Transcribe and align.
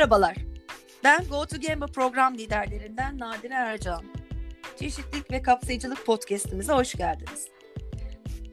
Merhabalar. 0.00 0.36
Ben 1.04 1.24
Go 1.24 1.46
to 1.46 1.60
Gamma 1.60 1.86
program 1.86 2.38
liderlerinden 2.38 3.18
Nadire 3.18 3.54
Ercan. 3.54 4.04
Çeşitlilik 4.78 5.30
ve 5.30 5.42
Kapsayıcılık 5.42 6.06
podcast'imize 6.06 6.72
hoş 6.72 6.94
geldiniz. 6.94 7.48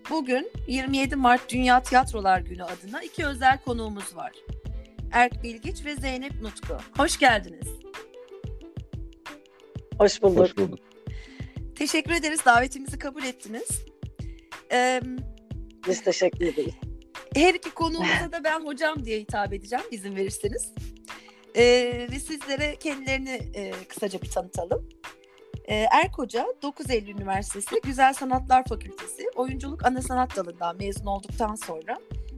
Bugün 0.09 0.51
27 0.67 1.15
Mart 1.15 1.49
Dünya 1.49 1.83
Tiyatrolar 1.83 2.39
Günü 2.39 2.63
adına 2.63 3.03
iki 3.03 3.25
özel 3.25 3.59
konuğumuz 3.65 4.15
var. 4.15 4.31
Erk 5.11 5.43
Bilgiç 5.43 5.85
ve 5.85 5.95
Zeynep 5.95 6.41
Nutku. 6.41 6.77
Hoş 6.97 7.19
geldiniz. 7.19 7.67
Hoş 9.99 10.21
bulduk. 10.21 10.39
Hoş 10.39 10.57
bulduk. 10.57 10.79
Teşekkür 11.75 12.11
ederiz 12.11 12.45
davetimizi 12.45 12.99
kabul 12.99 13.23
ettiniz. 13.23 13.85
Ee, 14.71 15.01
Biz 15.87 16.03
teşekkür 16.03 16.45
ederiz. 16.45 16.73
her 17.35 17.53
iki 17.53 17.69
konuğumuza 17.71 18.31
da 18.31 18.43
ben 18.43 18.65
hocam 18.65 19.05
diye 19.05 19.19
hitap 19.19 19.53
edeceğim 19.53 19.85
izin 19.91 20.15
verirseniz. 20.15 20.73
Ee, 21.57 22.07
ve 22.11 22.19
sizlere 22.19 22.75
kendilerini 22.75 23.41
e, 23.53 23.71
kısaca 23.89 24.21
bir 24.21 24.29
tanıtalım. 24.29 24.89
Ee, 25.65 25.75
Erk 25.75 26.17
Hoca 26.17 26.47
9 26.61 26.89
Eylül 26.89 27.09
Üniversitesi 27.09 27.75
Güzel 27.83 28.13
Sanatlar 28.13 28.65
Fakültesi 28.65 29.29
Oyunculuk 29.35 29.85
Ana 29.85 30.01
Sanat 30.01 30.35
Dalı'ndan 30.35 30.77
mezun 30.77 31.05
olduktan 31.05 31.55
sonra 31.55 31.97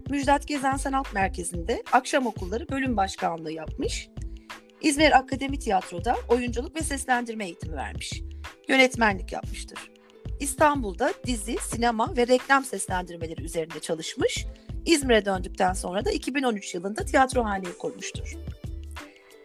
Müjdat 0.09 0.47
Gezen 0.47 0.75
Sanat 0.75 1.13
Merkezi'nde 1.13 1.83
akşam 1.91 2.27
okulları 2.27 2.69
bölüm 2.69 2.97
başkanlığı 2.97 3.51
yapmış. 3.51 4.09
İzmir 4.81 5.17
Akademi 5.17 5.59
Tiyatro'da 5.59 6.15
oyunculuk 6.29 6.75
ve 6.75 6.81
seslendirme 6.81 7.45
eğitimi 7.45 7.75
vermiş. 7.75 8.21
Yönetmenlik 8.67 9.31
yapmıştır. 9.31 9.79
İstanbul'da 10.39 11.13
dizi, 11.25 11.57
sinema 11.57 12.17
ve 12.17 12.27
reklam 12.27 12.65
seslendirmeleri 12.65 13.43
üzerinde 13.43 13.79
çalışmış. 13.79 14.45
İzmir'e 14.85 15.25
döndükten 15.25 15.73
sonra 15.73 16.05
da 16.05 16.11
2013 16.11 16.75
yılında 16.75 17.05
tiyatrohaneyi 17.05 17.77
kurmuştur. 17.77 18.37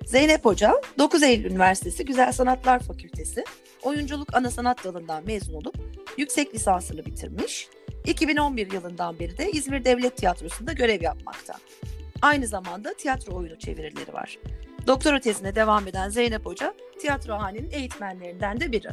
Zeynep 0.07 0.45
Hoca, 0.45 0.75
9 0.99 1.23
Eylül 1.23 1.51
Üniversitesi 1.51 2.05
Güzel 2.05 2.33
Sanatlar 2.33 2.81
Fakültesi 2.81 3.45
Oyunculuk 3.83 4.35
Ana 4.37 4.51
Sanat 4.51 4.85
Dalı'ndan 4.85 5.25
mezun 5.27 5.55
olup 5.55 5.77
yüksek 6.19 6.55
lisansını 6.55 7.05
bitirmiş. 7.07 7.69
2011 8.07 8.73
yılından 8.73 9.19
beri 9.19 9.39
de 9.39 9.51
İzmir 9.51 9.85
Devlet 9.85 10.17
Tiyatrosu'nda 10.17 10.73
görev 10.73 11.03
yapmakta. 11.03 11.55
Aynı 12.23 12.47
zamanda 12.47 12.95
tiyatro 12.95 13.35
oyunu 13.37 13.59
çevirileri 13.59 14.13
var. 14.13 14.39
Doktora 14.87 15.21
tezine 15.21 15.55
devam 15.55 15.89
eden 15.89 16.09
Zeynep 16.09 16.47
Hoca, 16.47 16.75
tiyatrohanenin 17.01 17.71
eğitmenlerinden 17.71 18.61
de 18.61 18.73
biri. 18.73 18.89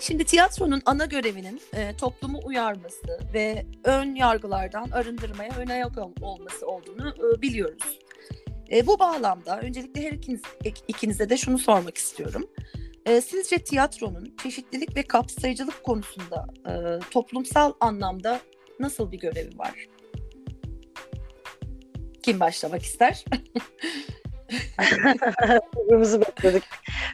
Şimdi 0.00 0.24
tiyatronun 0.24 0.82
ana 0.86 1.04
görevinin 1.04 1.60
e, 1.74 1.96
toplumu 1.96 2.40
uyarması 2.44 3.18
ve 3.34 3.66
ön 3.84 4.14
yargılardan 4.14 4.90
arındırmaya 4.90 5.50
ön 5.58 5.66
ayak 5.66 5.98
ol- 5.98 6.12
olması 6.22 6.66
olduğunu 6.66 7.08
e, 7.08 7.42
biliyoruz. 7.42 7.98
E, 8.72 8.86
bu 8.86 8.98
bağlamda 8.98 9.60
öncelikle 9.60 10.02
her 10.02 10.12
ikiniz, 10.12 10.40
ik- 10.64 10.84
ikinize 10.88 11.28
de 11.28 11.36
şunu 11.36 11.58
sormak 11.58 11.96
istiyorum. 11.96 12.50
E, 13.06 13.20
sizce 13.20 13.58
tiyatronun 13.58 14.36
çeşitlilik 14.42 14.96
ve 14.96 15.02
kapsayıcılık 15.02 15.84
konusunda 15.84 16.46
e, 16.66 16.72
toplumsal 17.10 17.72
anlamda 17.80 18.40
nasıl 18.80 19.12
bir 19.12 19.18
görevi 19.18 19.58
var? 19.58 19.88
Kim 22.22 22.40
başlamak 22.40 22.82
ister? 22.82 23.24
Birbirimizi 25.76 26.20
bekledik. 26.20 26.62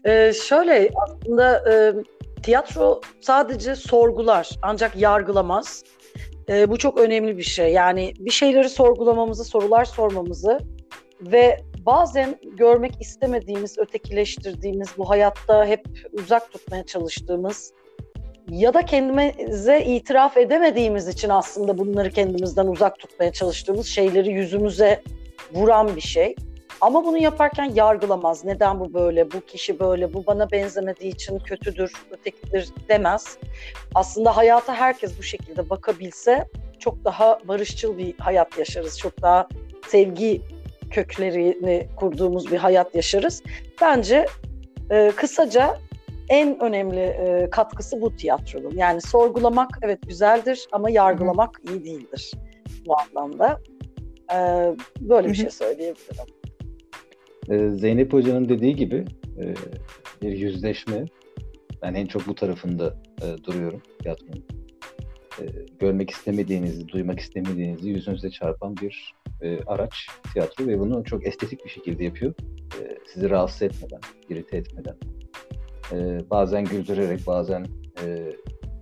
Ee, 0.04 0.32
şöyle 0.32 0.90
aslında 0.96 1.72
e, 1.72 1.94
tiyatro 2.42 3.00
sadece 3.20 3.76
sorgular 3.76 4.50
ancak 4.62 4.96
yargılamaz. 4.96 5.84
Ee, 6.48 6.70
bu 6.70 6.78
çok 6.78 6.98
önemli 6.98 7.38
bir 7.38 7.42
şey. 7.42 7.72
Yani 7.72 8.12
bir 8.18 8.30
şeyleri 8.30 8.68
sorgulamamızı, 8.68 9.44
sorular 9.44 9.84
sormamızı 9.84 10.58
ve 11.20 11.60
bazen 11.86 12.38
görmek 12.56 12.92
istemediğimiz, 13.00 13.78
ötekileştirdiğimiz, 13.78 14.88
bu 14.98 15.10
hayatta 15.10 15.66
hep 15.66 15.86
uzak 16.12 16.52
tutmaya 16.52 16.86
çalıştığımız 16.86 17.72
ya 18.50 18.74
da 18.74 18.82
kendimize 18.82 19.80
itiraf 19.80 20.36
edemediğimiz 20.36 21.08
için 21.08 21.28
aslında 21.28 21.78
bunları 21.78 22.10
kendimizden 22.10 22.66
uzak 22.66 22.98
tutmaya 22.98 23.32
çalıştığımız 23.32 23.86
şeyleri 23.86 24.32
yüzümüze 24.32 25.02
vuran 25.52 25.96
bir 25.96 26.00
şey. 26.00 26.34
Ama 26.80 27.04
bunu 27.04 27.18
yaparken 27.18 27.72
yargılamaz. 27.74 28.44
Neden 28.44 28.80
bu 28.80 28.94
böyle, 28.94 29.32
bu 29.32 29.40
kişi 29.40 29.80
böyle, 29.80 30.14
bu 30.14 30.26
bana 30.26 30.50
benzemediği 30.50 31.12
için 31.12 31.38
kötüdür, 31.38 31.92
ötekidir 32.10 32.68
demez. 32.88 33.38
Aslında 33.94 34.36
hayata 34.36 34.74
herkes 34.74 35.18
bu 35.18 35.22
şekilde 35.22 35.70
bakabilse 35.70 36.48
çok 36.78 37.04
daha 37.04 37.38
barışçıl 37.48 37.98
bir 37.98 38.14
hayat 38.18 38.58
yaşarız. 38.58 38.98
Çok 38.98 39.22
daha 39.22 39.48
sevgi 39.88 40.42
köklerini 40.90 41.88
kurduğumuz 41.96 42.52
bir 42.52 42.56
hayat 42.56 42.94
yaşarız. 42.94 43.42
Bence 43.80 44.26
e, 44.90 45.12
kısaca 45.16 45.78
en 46.28 46.60
önemli 46.60 47.00
e, 47.00 47.50
katkısı 47.50 48.00
bu 48.00 48.16
tiyatronun. 48.16 48.76
Yani 48.76 49.00
sorgulamak 49.00 49.70
evet 49.82 49.98
güzeldir 50.08 50.66
ama 50.72 50.90
yargılamak 50.90 51.60
iyi 51.68 51.84
değildir 51.84 52.32
bu 52.86 52.94
anlamda. 52.98 53.60
E, 54.32 54.36
böyle 55.00 55.28
bir 55.28 55.34
Hı 55.34 55.38
hı. 55.38 55.42
şey 55.42 55.50
söyleyebilirim. 55.50 56.38
Ee, 57.50 57.70
Zeynep 57.70 58.12
Hoca'nın 58.12 58.48
dediği 58.48 58.76
gibi 58.76 59.04
e, 59.38 59.54
bir 60.22 60.38
yüzleşme. 60.38 61.04
Ben 61.82 61.94
en 61.94 62.06
çok 62.06 62.26
bu 62.26 62.34
tarafında 62.34 62.96
e, 63.22 63.44
duruyorum 63.44 63.82
tiyatronun. 64.02 64.44
E, 65.40 65.44
görmek 65.78 66.10
istemediğinizi, 66.10 66.88
duymak 66.88 67.20
istemediğinizi 67.20 67.88
yüzünüze 67.88 68.30
çarpan 68.30 68.76
bir 68.76 69.14
e, 69.42 69.60
araç 69.66 70.08
tiyatro 70.32 70.66
ve 70.66 70.78
bunu 70.78 71.04
çok 71.04 71.26
estetik 71.26 71.64
bir 71.64 71.70
şekilde 71.70 72.04
yapıyor. 72.04 72.34
E, 72.80 72.98
sizi 73.12 73.30
rahatsız 73.30 73.62
etmeden, 73.62 74.00
irite 74.28 74.56
etmeden. 74.56 74.96
E, 75.92 76.20
bazen 76.30 76.64
güldürerek, 76.64 77.26
bazen 77.26 77.66
e, 78.04 78.32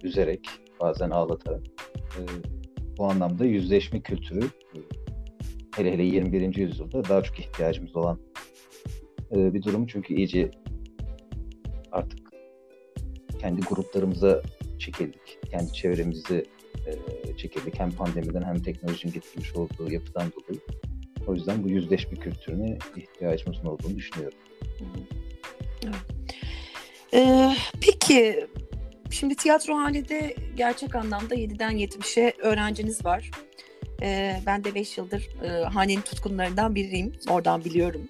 üzerek, 0.02 0.48
bazen 0.80 1.10
ağlatarak. 1.10 1.62
E, 1.96 2.20
bu 2.98 3.10
anlamda 3.10 3.44
yüzleşme 3.44 4.00
kültürü 4.00 4.44
e, 4.44 4.78
hele 5.76 5.92
hele 5.92 6.02
21. 6.02 6.56
yüzyılda 6.56 7.04
daha 7.04 7.22
çok 7.22 7.38
ihtiyacımız 7.38 7.96
olan 7.96 8.20
e, 9.36 9.54
bir 9.54 9.62
durum. 9.62 9.86
Çünkü 9.86 10.14
iyice 10.14 10.50
artık 11.92 12.18
kendi 13.40 13.60
gruplarımıza 13.60 14.42
çekildik. 14.78 15.38
Kendi 15.50 15.72
çevremizi 15.72 16.44
e. 16.86 17.78
Hem 17.78 17.90
pandemiden 17.90 18.42
hem 18.42 18.62
teknolojinin 18.62 19.12
getirmiş 19.12 19.56
olduğu 19.56 19.92
yapıdan 19.92 20.32
dolayı. 20.32 20.60
O 21.26 21.34
yüzden 21.34 21.64
bu 21.64 21.68
yüzleşme 21.68 22.18
kültürüne 22.18 22.78
ihtiyacımızın 22.96 23.66
olduğunu 23.66 23.96
düşünüyorum. 23.96 24.38
Ee, 27.14 27.52
peki 27.80 28.46
şimdi 29.10 29.34
tiyatrohanede 29.34 30.34
gerçek 30.56 30.94
anlamda 30.94 31.34
7'den 31.34 31.76
70'e 31.78 32.32
öğrenciniz 32.38 33.04
var. 33.04 33.30
Ee, 34.02 34.40
ben 34.46 34.64
de 34.64 34.74
5 34.74 34.98
yıldır 34.98 35.28
e, 35.44 35.48
hanenin 35.64 36.00
tutkunlarından 36.00 36.74
biriyim. 36.74 37.12
Oradan 37.30 37.64
biliyorum. 37.64 38.06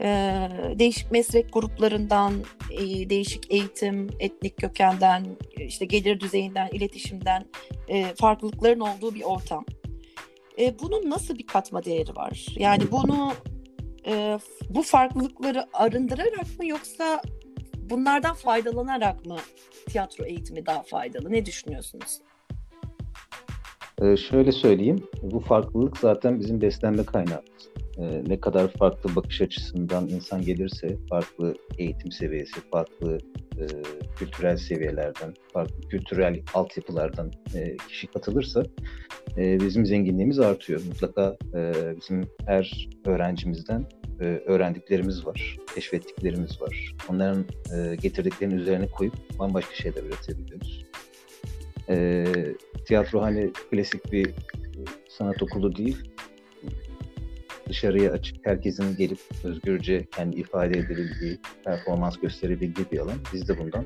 Ee, 0.00 0.48
değişik 0.78 1.10
meslek 1.10 1.52
gruplarından, 1.52 2.32
e, 2.70 3.10
değişik 3.10 3.50
eğitim, 3.50 4.10
etnik 4.20 4.56
kökenden, 4.56 5.26
işte 5.58 5.84
gelir 5.84 6.20
düzeyinden, 6.20 6.68
iletişimden 6.72 7.44
e, 7.88 8.14
farklılıkların 8.14 8.80
olduğu 8.80 9.14
bir 9.14 9.22
ortam. 9.22 9.64
E, 10.58 10.78
bunun 10.78 11.10
nasıl 11.10 11.38
bir 11.38 11.46
katma 11.46 11.84
değeri 11.84 12.16
var? 12.16 12.46
Yani 12.56 12.82
bunu 12.90 13.32
e, 14.06 14.38
bu 14.70 14.82
farklılıkları 14.82 15.66
arındırarak 15.72 16.58
mı 16.58 16.66
yoksa 16.66 17.22
bunlardan 17.90 18.34
faydalanarak 18.34 19.26
mı 19.26 19.36
tiyatro 19.88 20.24
eğitimi 20.24 20.66
daha 20.66 20.82
faydalı? 20.82 21.32
Ne 21.32 21.46
düşünüyorsunuz? 21.46 22.20
Ee, 24.02 24.16
şöyle 24.16 24.52
söyleyeyim, 24.52 25.04
bu 25.22 25.40
farklılık 25.40 25.96
zaten 25.96 26.40
bizim 26.40 26.60
beslenme 26.60 27.04
kaynağımız. 27.04 27.68
Ee, 27.98 28.22
ne 28.26 28.40
kadar 28.40 28.68
farklı 28.68 29.16
bakış 29.16 29.40
açısından 29.40 30.08
insan 30.08 30.42
gelirse, 30.42 30.96
farklı 31.10 31.54
eğitim 31.78 32.12
seviyesi, 32.12 32.60
farklı 32.70 33.18
e, 33.58 33.66
kültürel 34.16 34.56
seviyelerden, 34.56 35.34
farklı 35.52 35.88
kültürel 35.88 36.42
altyapılardan 36.54 37.32
e, 37.54 37.76
kişi 37.76 38.06
katılırsa 38.06 38.62
e, 39.36 39.60
bizim 39.60 39.86
zenginliğimiz 39.86 40.38
artıyor. 40.38 40.80
Mutlaka 40.86 41.36
e, 41.54 41.72
bizim 41.96 42.24
her 42.46 42.88
öğrencimizden 43.06 43.86
e, 44.20 44.24
öğrendiklerimiz 44.24 45.26
var, 45.26 45.56
keşfettiklerimiz 45.74 46.62
var. 46.62 46.94
Onların 47.08 47.44
e, 47.74 47.96
getirdiklerinin 47.96 48.56
üzerine 48.58 48.86
koyup 48.86 49.14
bambaşka 49.38 49.74
şeyler 49.74 50.02
üretebiliyoruz. 50.02 50.86
E, 51.88 52.24
tiyatro 52.86 53.22
hani 53.22 53.52
klasik 53.70 54.12
bir 54.12 54.28
e, 54.28 54.32
sanat 55.08 55.42
okulu 55.42 55.76
değil. 55.76 56.12
Dışarıya 57.72 58.12
açık, 58.12 58.46
herkesin 58.46 58.96
gelip 58.96 59.18
özgürce 59.44 60.06
kendi 60.16 60.36
ifade 60.36 60.78
edebildiği, 60.78 61.38
performans 61.64 62.16
gösterebildiği 62.16 62.86
bir 62.92 62.98
alan. 62.98 63.14
Biz 63.32 63.48
de 63.48 63.58
bundan 63.58 63.84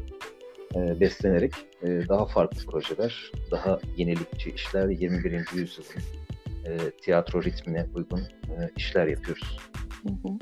e, 0.74 1.00
beslenerek 1.00 1.52
e, 1.82 1.86
daha 2.08 2.26
farklı 2.26 2.66
projeler, 2.66 3.32
daha 3.50 3.78
yenilikçi 3.96 4.50
işler, 4.50 4.88
21. 4.88 5.32
yüzyılın 5.54 6.02
e, 6.64 6.90
tiyatro 6.90 7.42
ritmine 7.42 7.86
uygun 7.94 8.18
e, 8.20 8.70
işler 8.76 9.06
yapıyoruz. 9.06 9.58
Hı 10.02 10.08
hı. 10.08 10.34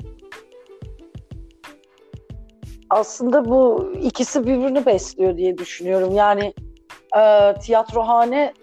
Aslında 2.89 3.45
bu 3.45 3.91
ikisi 4.01 4.47
birbirini 4.47 4.85
besliyor 4.85 5.37
diye 5.37 5.57
düşünüyorum. 5.57 6.15
Yani 6.15 6.53
e, 7.17 7.53
tiyatrohane 7.61 8.53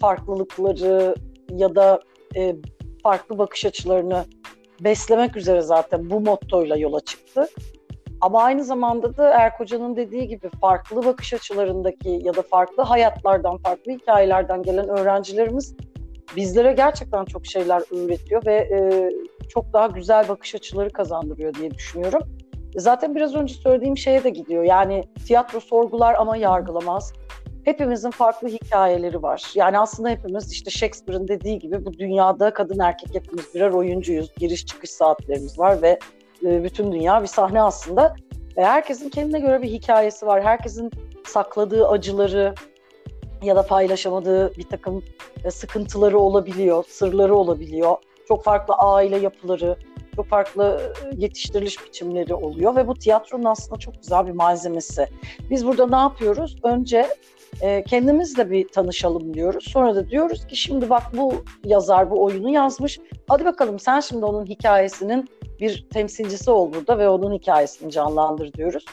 farklılıkları 0.00 1.14
ya 1.50 1.74
da 1.74 2.00
e, 2.36 2.56
farklı 3.02 3.38
bakış 3.38 3.64
açılarını 3.64 4.24
beslemek 4.80 5.36
üzere 5.36 5.60
zaten 5.60 6.10
bu 6.10 6.20
mottoyla 6.20 6.76
yola 6.76 7.00
çıktık. 7.00 7.48
Ama 8.20 8.42
aynı 8.42 8.64
zamanda 8.64 9.16
da 9.16 9.30
Erkoca'nın 9.30 9.96
dediği 9.96 10.28
gibi 10.28 10.48
farklı 10.60 11.04
bakış 11.04 11.34
açılarındaki 11.34 12.20
ya 12.22 12.34
da 12.34 12.42
farklı 12.42 12.82
hayatlardan, 12.82 13.56
farklı 13.56 13.92
hikayelerden 13.92 14.62
gelen 14.62 14.88
öğrencilerimiz 14.88 15.76
bizlere 16.36 16.72
gerçekten 16.72 17.24
çok 17.24 17.46
şeyler 17.46 17.82
öğretiyor 18.04 18.46
ve 18.46 18.54
e, 18.54 19.10
çok 19.48 19.72
daha 19.72 19.86
güzel 19.86 20.28
bakış 20.28 20.54
açıları 20.54 20.90
kazandırıyor 20.90 21.54
diye 21.54 21.70
düşünüyorum. 21.70 22.22
Zaten 22.76 23.14
biraz 23.14 23.34
önce 23.34 23.54
söylediğim 23.54 23.96
şeye 23.96 24.24
de 24.24 24.30
gidiyor. 24.30 24.62
Yani 24.62 25.04
tiyatro 25.26 25.60
sorgular 25.60 26.14
ama 26.14 26.36
yargılamaz. 26.36 27.12
Hepimizin 27.64 28.10
farklı 28.10 28.48
hikayeleri 28.48 29.22
var. 29.22 29.52
Yani 29.54 29.78
aslında 29.78 30.08
hepimiz 30.08 30.52
işte 30.52 30.70
Shakespeare'ın 30.70 31.28
dediği 31.28 31.58
gibi 31.58 31.84
bu 31.84 31.92
dünyada 31.92 32.54
kadın 32.54 32.78
erkek 32.78 33.14
hepimiz 33.14 33.54
birer 33.54 33.70
oyuncuyuz. 33.70 34.34
Giriş 34.36 34.66
çıkış 34.66 34.90
saatlerimiz 34.90 35.58
var 35.58 35.82
ve 35.82 35.98
e, 36.44 36.64
bütün 36.64 36.92
dünya 36.92 37.22
bir 37.22 37.26
sahne 37.26 37.62
aslında. 37.62 38.16
Ve 38.56 38.64
herkesin 38.64 39.08
kendine 39.08 39.40
göre 39.40 39.62
bir 39.62 39.68
hikayesi 39.68 40.26
var. 40.26 40.42
Herkesin 40.42 40.90
sakladığı 41.26 41.88
acıları 41.88 42.54
ya 43.42 43.56
da 43.56 43.66
paylaşamadığı 43.66 44.56
bir 44.56 44.68
takım 44.68 45.04
e, 45.44 45.50
sıkıntıları 45.50 46.18
olabiliyor, 46.18 46.84
sırları 46.88 47.34
olabiliyor. 47.34 47.96
Çok 48.28 48.44
farklı 48.44 48.74
aile 48.74 49.18
yapıları, 49.18 49.76
çok 50.16 50.26
farklı 50.26 50.92
yetiştiriliş 51.16 51.86
biçimleri 51.86 52.34
oluyor 52.34 52.76
ve 52.76 52.88
bu 52.88 52.94
tiyatronun 52.94 53.44
aslında 53.44 53.78
çok 53.78 53.94
güzel 54.02 54.26
bir 54.26 54.32
malzemesi. 54.32 55.08
Biz 55.50 55.66
burada 55.66 55.86
ne 55.86 55.96
yapıyoruz? 55.96 56.56
Önce 56.62 57.08
e, 57.60 57.84
kendimizle 57.84 58.50
bir 58.50 58.68
tanışalım 58.68 59.34
diyoruz. 59.34 59.64
Sonra 59.68 59.94
da 59.94 60.08
diyoruz 60.08 60.46
ki 60.46 60.56
şimdi 60.56 60.90
bak 60.90 61.02
bu 61.16 61.34
yazar 61.64 62.10
bu 62.10 62.22
oyunu 62.22 62.50
yazmış. 62.50 63.00
Hadi 63.28 63.44
bakalım 63.44 63.78
sen 63.78 64.00
şimdi 64.00 64.24
onun 64.24 64.46
hikayesinin 64.46 65.28
bir 65.60 65.86
temsilcisi 65.92 66.50
ol 66.50 66.72
burada 66.72 66.98
ve 66.98 67.08
onun 67.08 67.32
hikayesini 67.32 67.90
canlandır 67.90 68.52
diyoruz. 68.52 68.84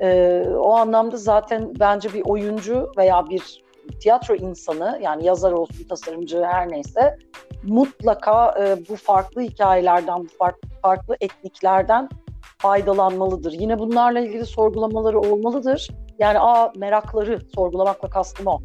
E, 0.00 0.42
o 0.56 0.72
anlamda 0.72 1.16
zaten 1.16 1.72
bence 1.80 2.12
bir 2.12 2.22
oyuncu 2.24 2.92
veya 2.96 3.30
bir 3.30 3.62
tiyatro 3.90 4.34
insanı 4.34 4.98
yani 5.02 5.26
yazar 5.26 5.52
olsun, 5.52 5.84
tasarımcı 5.88 6.44
her 6.44 6.70
neyse 6.70 7.16
mutlaka 7.62 8.54
e, 8.64 8.88
bu 8.88 8.96
farklı 8.96 9.42
hikayelerden, 9.42 10.18
bu 10.18 10.28
farklı, 10.38 10.68
farklı 10.82 11.16
etniklerden 11.20 12.08
faydalanmalıdır. 12.58 13.52
Yine 13.52 13.78
bunlarla 13.78 14.20
ilgili 14.20 14.46
sorgulamaları 14.46 15.20
olmalıdır. 15.20 15.88
Yani 16.18 16.38
a 16.38 16.72
merakları 16.76 17.38
sorgulamakla 17.54 18.10
kastım 18.10 18.46
o. 18.46 18.60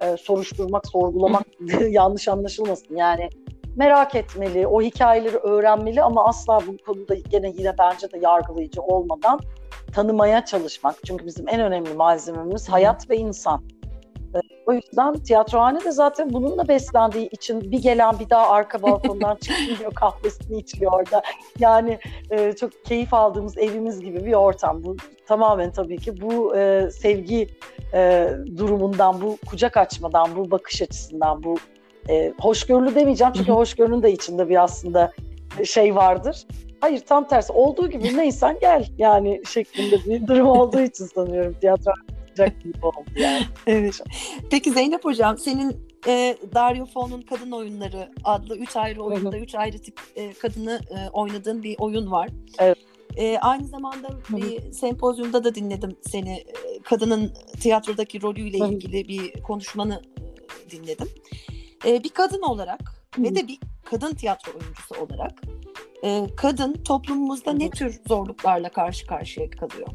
E, 0.00 0.16
soruşturmak, 0.16 0.86
sorgulamak 0.86 1.46
yanlış 1.88 2.28
anlaşılmasın. 2.28 2.96
Yani 2.96 3.28
merak 3.76 4.14
etmeli, 4.14 4.66
o 4.66 4.82
hikayeleri 4.82 5.36
öğrenmeli 5.36 6.02
ama 6.02 6.28
asla 6.28 6.60
bu 6.66 6.76
konuda 6.86 7.14
gene 7.14 7.48
yine 7.48 7.74
bence 7.78 8.12
de 8.12 8.18
yargılayıcı 8.18 8.82
olmadan 8.82 9.40
tanımaya 9.94 10.44
çalışmak. 10.44 10.94
Çünkü 11.06 11.26
bizim 11.26 11.48
en 11.48 11.60
önemli 11.60 11.94
malzememiz 11.94 12.68
hayat 12.68 13.10
ve 13.10 13.16
insan. 13.16 13.64
O 14.66 14.72
yüzden 14.72 15.14
tiyatrohane 15.14 15.84
de 15.84 15.92
zaten 15.92 16.32
bununla 16.32 16.68
beslendiği 16.68 17.28
için 17.28 17.72
bir 17.72 17.82
gelen 17.82 18.18
bir 18.18 18.30
daha 18.30 18.50
arka 18.50 18.82
balkondan 18.82 19.36
çıkmıyor 19.40 19.94
kahvesini 19.94 20.58
içiyor 20.58 20.92
orada. 20.92 21.22
Yani 21.58 21.98
e, 22.30 22.52
çok 22.52 22.84
keyif 22.84 23.14
aldığımız 23.14 23.58
evimiz 23.58 24.00
gibi 24.00 24.24
bir 24.24 24.34
ortam. 24.34 24.84
Bu 24.84 24.96
tamamen 25.26 25.72
tabii 25.72 25.96
ki 25.96 26.20
bu 26.20 26.56
e, 26.56 26.90
sevgi 26.90 27.48
e, 27.94 28.30
durumundan, 28.56 29.20
bu 29.20 29.38
kucak 29.50 29.76
açmadan, 29.76 30.36
bu 30.36 30.50
bakış 30.50 30.82
açısından, 30.82 31.42
bu 31.42 31.56
e, 32.08 32.32
hoşgörülü 32.40 32.94
demeyeceğim 32.94 33.32
çünkü 33.36 33.52
hoşgörünün 33.52 34.02
de 34.02 34.12
içinde 34.12 34.48
bir 34.48 34.62
aslında 34.62 35.12
şey 35.64 35.94
vardır. 35.94 36.46
Hayır 36.80 37.00
tam 37.00 37.28
tersi 37.28 37.52
olduğu 37.52 37.90
gibi 37.90 38.16
neysen 38.16 38.58
gel 38.60 38.86
yani 38.98 39.42
şeklinde 39.48 39.96
bir 40.04 40.26
durum 40.26 40.46
olduğu 40.46 40.80
için 40.80 41.04
sanıyorum 41.04 41.56
tiyatro 41.60 41.92
gibi 42.36 42.86
oldu 42.86 43.10
yani. 43.16 43.44
evet. 43.66 44.00
Peki 44.50 44.70
Zeynep 44.70 45.04
Hocam 45.04 45.38
senin 45.38 45.88
e, 46.06 46.36
Dario 46.54 46.86
Fo'nun 46.86 47.22
Kadın 47.22 47.50
Oyunları 47.50 48.12
adlı 48.24 48.56
üç 48.56 48.76
ayrı 48.76 49.02
oyunda 49.02 49.38
üç 49.38 49.54
ayrı 49.54 49.78
tip 49.78 50.00
e, 50.16 50.32
kadını 50.32 50.80
e, 50.90 51.10
oynadığın 51.10 51.62
bir 51.62 51.76
oyun 51.78 52.10
var. 52.10 52.28
Evet. 52.58 52.78
E, 53.16 53.38
aynı 53.38 53.66
zamanda 53.66 54.08
bir 54.28 54.72
sempozyumda 54.72 55.44
da 55.44 55.54
dinledim 55.54 55.96
seni. 56.02 56.32
E, 56.32 56.82
kadının 56.84 57.32
tiyatrodaki 57.60 58.22
rolüyle 58.22 58.58
Hı-hı. 58.58 58.72
ilgili 58.72 59.08
bir 59.08 59.42
konuşmanı 59.42 60.02
e, 60.66 60.70
dinledim. 60.70 61.08
E, 61.86 62.04
bir 62.04 62.08
kadın 62.08 62.42
olarak 62.42 62.80
Hı-hı. 63.14 63.24
ve 63.24 63.34
de 63.34 63.48
bir 63.48 63.58
kadın 63.84 64.14
tiyatro 64.14 64.52
oyuncusu 64.52 64.94
olarak 64.94 65.42
e, 66.04 66.26
kadın 66.36 66.72
toplumumuzda 66.72 67.50
Hı-hı. 67.50 67.58
ne 67.58 67.70
tür 67.70 68.00
zorluklarla 68.08 68.68
karşı 68.68 69.06
karşıya 69.06 69.50
kalıyor? 69.50 69.88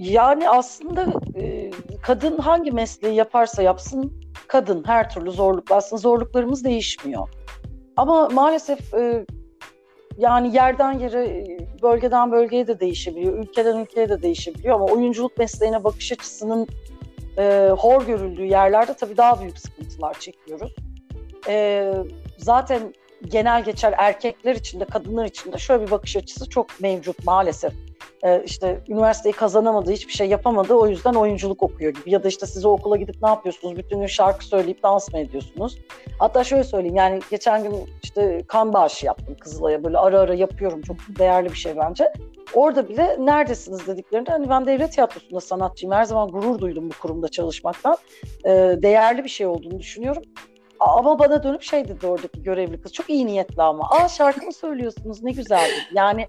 Yani 0.00 0.48
aslında 0.48 1.06
e, 1.34 1.70
kadın 2.02 2.38
hangi 2.38 2.72
mesleği 2.72 3.14
yaparsa 3.14 3.62
yapsın 3.62 4.22
kadın 4.48 4.84
her 4.86 5.10
türlü 5.10 5.30
zorluk 5.30 5.70
aslında 5.70 6.00
zorluklarımız 6.00 6.64
değişmiyor. 6.64 7.28
Ama 7.96 8.28
maalesef 8.28 8.94
e, 8.94 9.26
yani 10.18 10.54
yerden 10.54 10.92
yere, 10.92 11.44
bölgeden 11.82 12.32
bölgeye 12.32 12.66
de 12.66 12.80
değişebiliyor, 12.80 13.38
ülkeden 13.38 13.76
ülkeye 13.76 14.08
de 14.08 14.22
değişebiliyor 14.22 14.74
ama 14.74 14.84
oyunculuk 14.84 15.38
mesleğine 15.38 15.84
bakış 15.84 16.12
açısının 16.12 16.68
e, 17.38 17.70
hor 17.78 18.06
görüldüğü 18.06 18.44
yerlerde 18.44 18.94
tabii 18.94 19.16
daha 19.16 19.40
büyük 19.40 19.58
sıkıntılar 19.58 20.14
çekiyoruz. 20.20 20.74
E, 21.48 21.92
zaten 22.38 22.94
genel 23.24 23.64
geçer 23.64 23.94
erkekler 23.98 24.54
için 24.54 24.80
de 24.80 24.84
kadınlar 24.84 25.24
için 25.24 25.52
de 25.52 25.58
şöyle 25.58 25.86
bir 25.86 25.90
bakış 25.90 26.16
açısı 26.16 26.48
çok 26.48 26.80
mevcut 26.80 27.24
maalesef 27.24 27.72
e, 28.22 28.42
işte 28.44 28.80
üniversiteyi 28.88 29.32
kazanamadı, 29.32 29.92
hiçbir 29.92 30.12
şey 30.12 30.28
yapamadı. 30.28 30.74
O 30.74 30.86
yüzden 30.86 31.14
oyunculuk 31.14 31.62
okuyor 31.62 31.94
gibi. 31.94 32.10
Ya 32.10 32.22
da 32.22 32.28
işte 32.28 32.46
siz 32.46 32.64
o 32.64 32.70
okula 32.70 32.96
gidip 32.96 33.22
ne 33.22 33.28
yapıyorsunuz? 33.28 33.76
Bütün 33.76 34.00
gün 34.00 34.06
şarkı 34.06 34.44
söyleyip 34.44 34.82
dans 34.82 35.12
mı 35.12 35.18
ediyorsunuz? 35.18 35.78
Hatta 36.18 36.44
şöyle 36.44 36.64
söyleyeyim 36.64 36.96
yani 36.96 37.20
geçen 37.30 37.62
gün 37.62 37.74
işte 38.02 38.42
kan 38.48 38.72
bağışı 38.72 39.06
yaptım 39.06 39.36
Kızılay'a. 39.40 39.84
Böyle 39.84 39.98
ara 39.98 40.20
ara 40.20 40.34
yapıyorum. 40.34 40.82
Çok 40.82 40.96
değerli 41.18 41.50
bir 41.50 41.56
şey 41.56 41.76
bence. 41.76 42.12
Orada 42.54 42.88
bile 42.88 43.16
neredesiniz 43.18 43.86
dediklerinde 43.86 44.30
hani 44.30 44.50
ben 44.50 44.66
devlet 44.66 44.92
tiyatrosunda 44.92 45.40
sanatçıyım. 45.40 45.94
Her 45.94 46.04
zaman 46.04 46.28
gurur 46.28 46.58
duydum 46.58 46.90
bu 46.90 46.94
kurumda 47.02 47.28
çalışmaktan. 47.28 47.96
E, 48.44 48.50
değerli 48.82 49.24
bir 49.24 49.28
şey 49.28 49.46
olduğunu 49.46 49.78
düşünüyorum. 49.78 50.22
Ama 50.80 51.18
bana 51.18 51.42
dönüp 51.42 51.62
şey 51.62 51.88
dedi 51.88 52.06
oradaki 52.06 52.42
görevli 52.42 52.80
kız. 52.80 52.92
Çok 52.92 53.10
iyi 53.10 53.26
niyetli 53.26 53.62
ama. 53.62 53.90
Aa 53.90 54.08
şarkı 54.08 54.46
mı 54.46 54.52
söylüyorsunuz 54.52 55.22
ne 55.22 55.32
güzel 55.32 55.70
Yani 55.92 56.26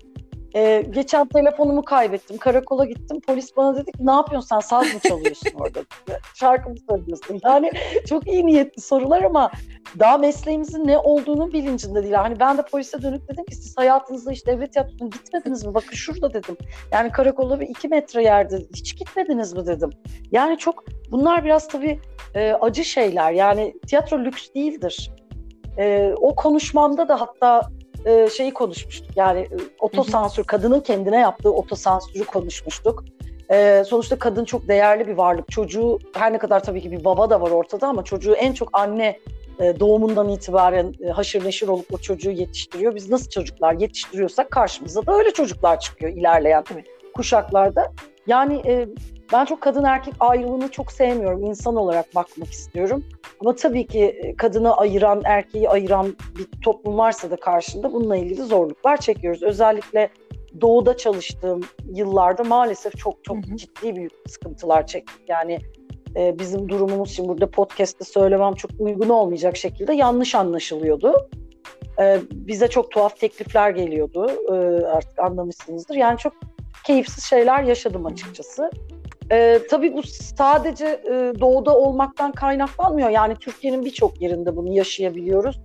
ee, 0.56 0.86
geçen 0.90 1.28
telefonumu 1.28 1.84
kaybettim. 1.84 2.38
Karakola 2.38 2.86
gittim. 2.86 3.22
Polis 3.28 3.58
bana 3.58 3.76
dedi 3.76 3.92
ki 3.92 4.06
ne 4.06 4.12
yapıyorsun 4.12 4.48
sen 4.48 4.60
saz 4.60 4.94
mı 4.94 5.00
çalıyorsun 5.00 5.52
orada? 5.60 5.80
Şarkı 6.36 6.70
mı 6.70 6.76
söylüyorsun? 6.90 7.40
Yani 7.44 7.72
çok 8.10 8.28
iyi 8.28 8.46
niyetli 8.46 8.82
sorular 8.82 9.24
ama 9.24 9.52
daha 10.00 10.18
mesleğimizin 10.18 10.88
ne 10.88 10.98
olduğunu 10.98 11.54
bilincinde 11.54 12.04
değil. 12.04 12.14
Hani 12.14 12.40
ben 12.40 12.58
de 12.58 12.62
polise 12.62 13.02
dönüp 13.02 13.30
dedim 13.30 13.46
ki 13.46 13.56
siz 13.56 13.78
hayatınızda 13.78 14.32
işte 14.32 14.52
devlet 14.52 14.74
tiyatrosuna 14.74 15.08
gitmediniz 15.08 15.66
mi? 15.66 15.74
Bakın 15.74 15.96
şurada 15.96 16.34
dedim. 16.34 16.58
Yani 16.92 17.12
karakola 17.12 17.60
bir 17.60 17.68
iki 17.68 17.88
metre 17.88 18.24
yerde 18.24 18.66
hiç 18.76 18.98
gitmediniz 18.98 19.54
mi 19.54 19.68
dedim. 19.68 19.90
Yani 20.32 20.58
çok 20.58 20.84
bunlar 21.12 21.46
biraz 21.46 21.68
tabii 21.68 22.00
e, 22.36 22.54
acı 22.54 22.84
şeyler. 22.84 23.32
Yani 23.32 23.74
tiyatro 23.88 24.20
lüks 24.20 24.48
değildir. 24.56 25.12
E, 25.78 26.14
o 26.18 26.36
konuşmamda 26.36 27.08
da 27.08 27.22
hatta 27.22 27.70
e, 28.06 28.30
şeyi 28.30 28.54
konuşmuştuk. 28.54 29.18
Yani 29.18 29.40
e, 29.40 29.58
otosansür, 29.80 30.44
kadının 30.44 30.80
kendine 30.80 31.20
yaptığı 31.20 31.52
otosansürü 31.52 32.24
konuşmuştuk. 32.24 33.04
E, 33.52 33.84
sonuçta 33.88 34.20
kadın 34.20 34.46
çok 34.46 34.68
değerli 34.68 35.08
bir 35.08 35.14
varlık. 35.14 35.52
Çocuğu 35.52 36.00
her 36.14 36.34
ne 36.34 36.38
kadar 36.38 36.64
tabii 36.64 36.82
ki 36.82 36.92
bir 36.92 37.04
baba 37.04 37.30
da 37.30 37.42
var 37.42 37.52
ortada 37.52 37.88
ama 37.88 38.04
çocuğu 38.04 38.34
en 38.34 38.54
çok 38.54 38.70
anne 38.74 39.20
e, 39.60 39.80
doğumundan 39.80 40.30
itibaren 40.30 40.94
e, 41.04 41.10
haşır 41.10 41.46
neşir 41.46 41.68
olup 41.68 41.94
o 41.94 41.98
çocuğu 41.98 42.32
yetiştiriyor. 42.32 42.96
Biz 42.96 43.10
nasıl 43.10 43.30
çocuklar 43.30 43.74
yetiştiriyorsak 43.74 44.52
karşımıza 44.52 45.06
da 45.06 45.14
öyle 45.14 45.32
çocuklar 45.32 45.80
çıkıyor 45.80 46.12
ilerleyen 46.14 46.64
evet. 46.74 46.86
kuşaklarda. 47.14 47.92
Yani 48.28 48.62
e, 48.66 48.88
ben 49.34 49.46
çok 49.46 49.62
kadın 49.62 49.84
erkek 49.84 50.14
ayrımını 50.20 50.72
çok 50.72 50.92
sevmiyorum. 50.92 51.44
İnsan 51.44 51.76
olarak 51.76 52.16
bakmak 52.16 52.52
istiyorum. 52.52 53.04
Ama 53.42 53.56
tabii 53.56 53.88
ki 53.88 54.04
e, 54.04 54.36
kadını 54.36 54.78
ayıran, 54.78 55.22
erkeği 55.26 55.70
ayıran 55.70 56.16
bir 56.38 56.62
toplum 56.62 56.98
varsa 56.98 57.32
da 57.32 57.36
karşında 57.36 57.94
bununla 57.94 58.18
ilgili 58.18 58.44
zorluklar 58.44 58.98
çekiyoruz. 58.98 59.44
Özellikle 59.44 60.10
doğuda 60.62 60.98
çalıştığım 60.98 61.62
yıllarda 61.86 62.44
maalesef 62.44 62.98
çok 62.98 63.24
çok 63.24 63.38
hı 63.38 63.52
hı. 63.52 63.58
ciddi 63.58 63.96
büyük 63.96 64.12
sıkıntılar 64.28 64.88
çektik. 64.88 65.30
Yani 65.30 65.60
e, 66.16 66.40
bizim 66.40 66.70
durumumuz 66.70 67.16
şimdi 67.16 67.30
burada 67.30 67.52
podcast'te 67.52 68.06
söylemem 68.06 68.54
çok 68.54 68.72
uygun 68.80 69.10
olmayacak 69.10 69.58
şekilde 69.58 69.94
yanlış 69.94 70.36
anlaşılıyordu. 70.36 71.30
e, 72.00 72.20
bize 72.32 72.68
çok 72.68 72.92
tuhaf 72.92 73.20
teklifler 73.20 73.70
geliyordu. 73.70 74.32
E, 74.50 74.86
artık 74.86 75.20
anlamışsınızdır. 75.20 75.96
Yani 75.96 76.18
çok 76.18 76.34
keyifsiz 76.84 77.24
şeyler 77.24 77.64
yaşadım 77.64 78.06
açıkçası. 78.06 78.72
E, 79.32 79.60
tabii 79.70 79.94
bu 79.94 80.04
sadece 80.04 80.86
e, 80.86 81.40
doğuda 81.40 81.78
olmaktan 81.78 82.32
kaynaklanmıyor. 82.32 83.10
Yani 83.10 83.36
Türkiye'nin 83.36 83.86
birçok 83.86 84.22
yerinde 84.22 84.56
bunu 84.56 84.74
yaşayabiliyoruz. 84.74 85.60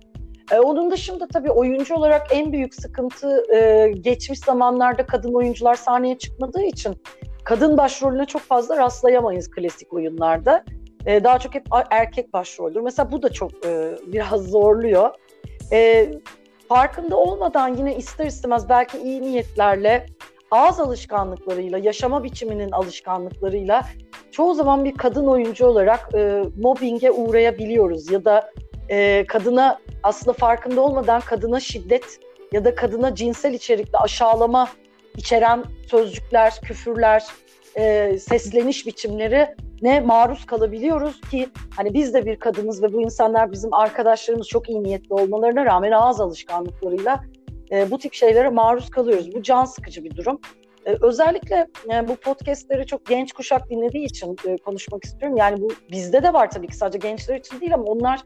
E, 0.51 0.59
onun 0.59 0.91
dışında 0.91 1.27
tabii 1.27 1.51
oyuncu 1.51 1.95
olarak 1.95 2.27
en 2.31 2.53
büyük 2.53 2.75
sıkıntı 2.75 3.53
e, 3.55 3.91
geçmiş 3.91 4.39
zamanlarda 4.39 5.05
kadın 5.05 5.33
oyuncular 5.33 5.75
sahneye 5.75 6.17
çıkmadığı 6.17 6.63
için 6.63 6.95
kadın 7.43 7.77
başrolüne 7.77 8.25
çok 8.25 8.41
fazla 8.41 8.77
rastlayamayız 8.77 9.51
klasik 9.51 9.93
oyunlarda. 9.93 10.63
E, 11.05 11.23
daha 11.23 11.39
çok 11.39 11.55
hep 11.55 11.65
erkek 11.91 12.33
başroldür. 12.33 12.81
Mesela 12.81 13.11
bu 13.11 13.23
da 13.23 13.29
çok 13.29 13.65
e, 13.65 13.97
biraz 14.07 14.41
zorluyor. 14.41 15.09
E, 15.71 16.09
farkında 16.69 17.15
olmadan 17.15 17.75
yine 17.75 17.95
ister 17.95 18.25
istemez 18.25 18.69
belki 18.69 18.97
iyi 18.97 19.21
niyetlerle 19.21 20.05
ağız 20.51 20.79
alışkanlıklarıyla, 20.79 21.77
yaşama 21.77 22.23
biçiminin 22.23 22.71
alışkanlıklarıyla 22.71 23.85
çoğu 24.31 24.53
zaman 24.53 24.85
bir 24.85 24.93
kadın 24.93 25.27
oyuncu 25.27 25.65
olarak 25.65 26.09
e, 26.15 26.43
mobbinge 26.61 27.11
uğrayabiliyoruz 27.11 28.11
ya 28.11 28.25
da 28.25 28.51
e, 28.89 29.25
kadına 29.27 29.79
aslında 30.03 30.33
farkında 30.33 30.81
olmadan 30.81 31.21
kadına 31.21 31.59
şiddet 31.59 32.19
ya 32.51 32.65
da 32.65 32.75
kadına 32.75 33.15
cinsel 33.15 33.53
içerikli 33.53 33.97
aşağılama 33.97 34.67
içeren 35.17 35.63
sözcükler, 35.89 36.53
küfürler, 36.63 37.23
e, 37.75 38.17
sesleniş 38.19 38.87
biçimleri 38.87 39.47
ne 39.81 39.99
maruz 39.99 40.45
kalabiliyoruz 40.45 41.21
ki 41.21 41.49
hani 41.75 41.93
biz 41.93 42.13
de 42.13 42.25
bir 42.25 42.35
kadınız 42.39 42.83
ve 42.83 42.93
bu 42.93 43.01
insanlar 43.01 43.51
bizim 43.51 43.73
arkadaşlarımız 43.73 44.47
çok 44.47 44.69
iyi 44.69 44.83
niyetli 44.83 45.13
olmalarına 45.13 45.65
rağmen 45.65 45.91
ağız 45.91 46.21
alışkanlıklarıyla 46.21 47.23
e, 47.71 47.91
bu 47.91 47.97
tip 47.97 48.13
şeylere 48.13 48.49
maruz 48.49 48.89
kalıyoruz. 48.89 49.35
Bu 49.35 49.43
can 49.43 49.65
sıkıcı 49.65 50.03
bir 50.03 50.15
durum. 50.15 50.39
E, 50.87 50.95
özellikle 51.01 51.67
e, 51.93 52.07
bu 52.07 52.15
podcastleri 52.15 52.85
çok 52.85 53.05
genç 53.05 53.33
kuşak 53.33 53.69
dinlediği 53.69 54.05
için 54.05 54.35
e, 54.47 54.57
konuşmak 54.57 55.03
istiyorum. 55.03 55.37
Yani 55.37 55.61
bu 55.61 55.69
bizde 55.91 56.23
de 56.23 56.33
var 56.33 56.51
tabii 56.51 56.67
ki 56.67 56.77
sadece 56.77 56.97
gençler 56.97 57.35
için 57.35 57.61
değil 57.61 57.73
ama 57.73 57.83
onlar 57.83 58.21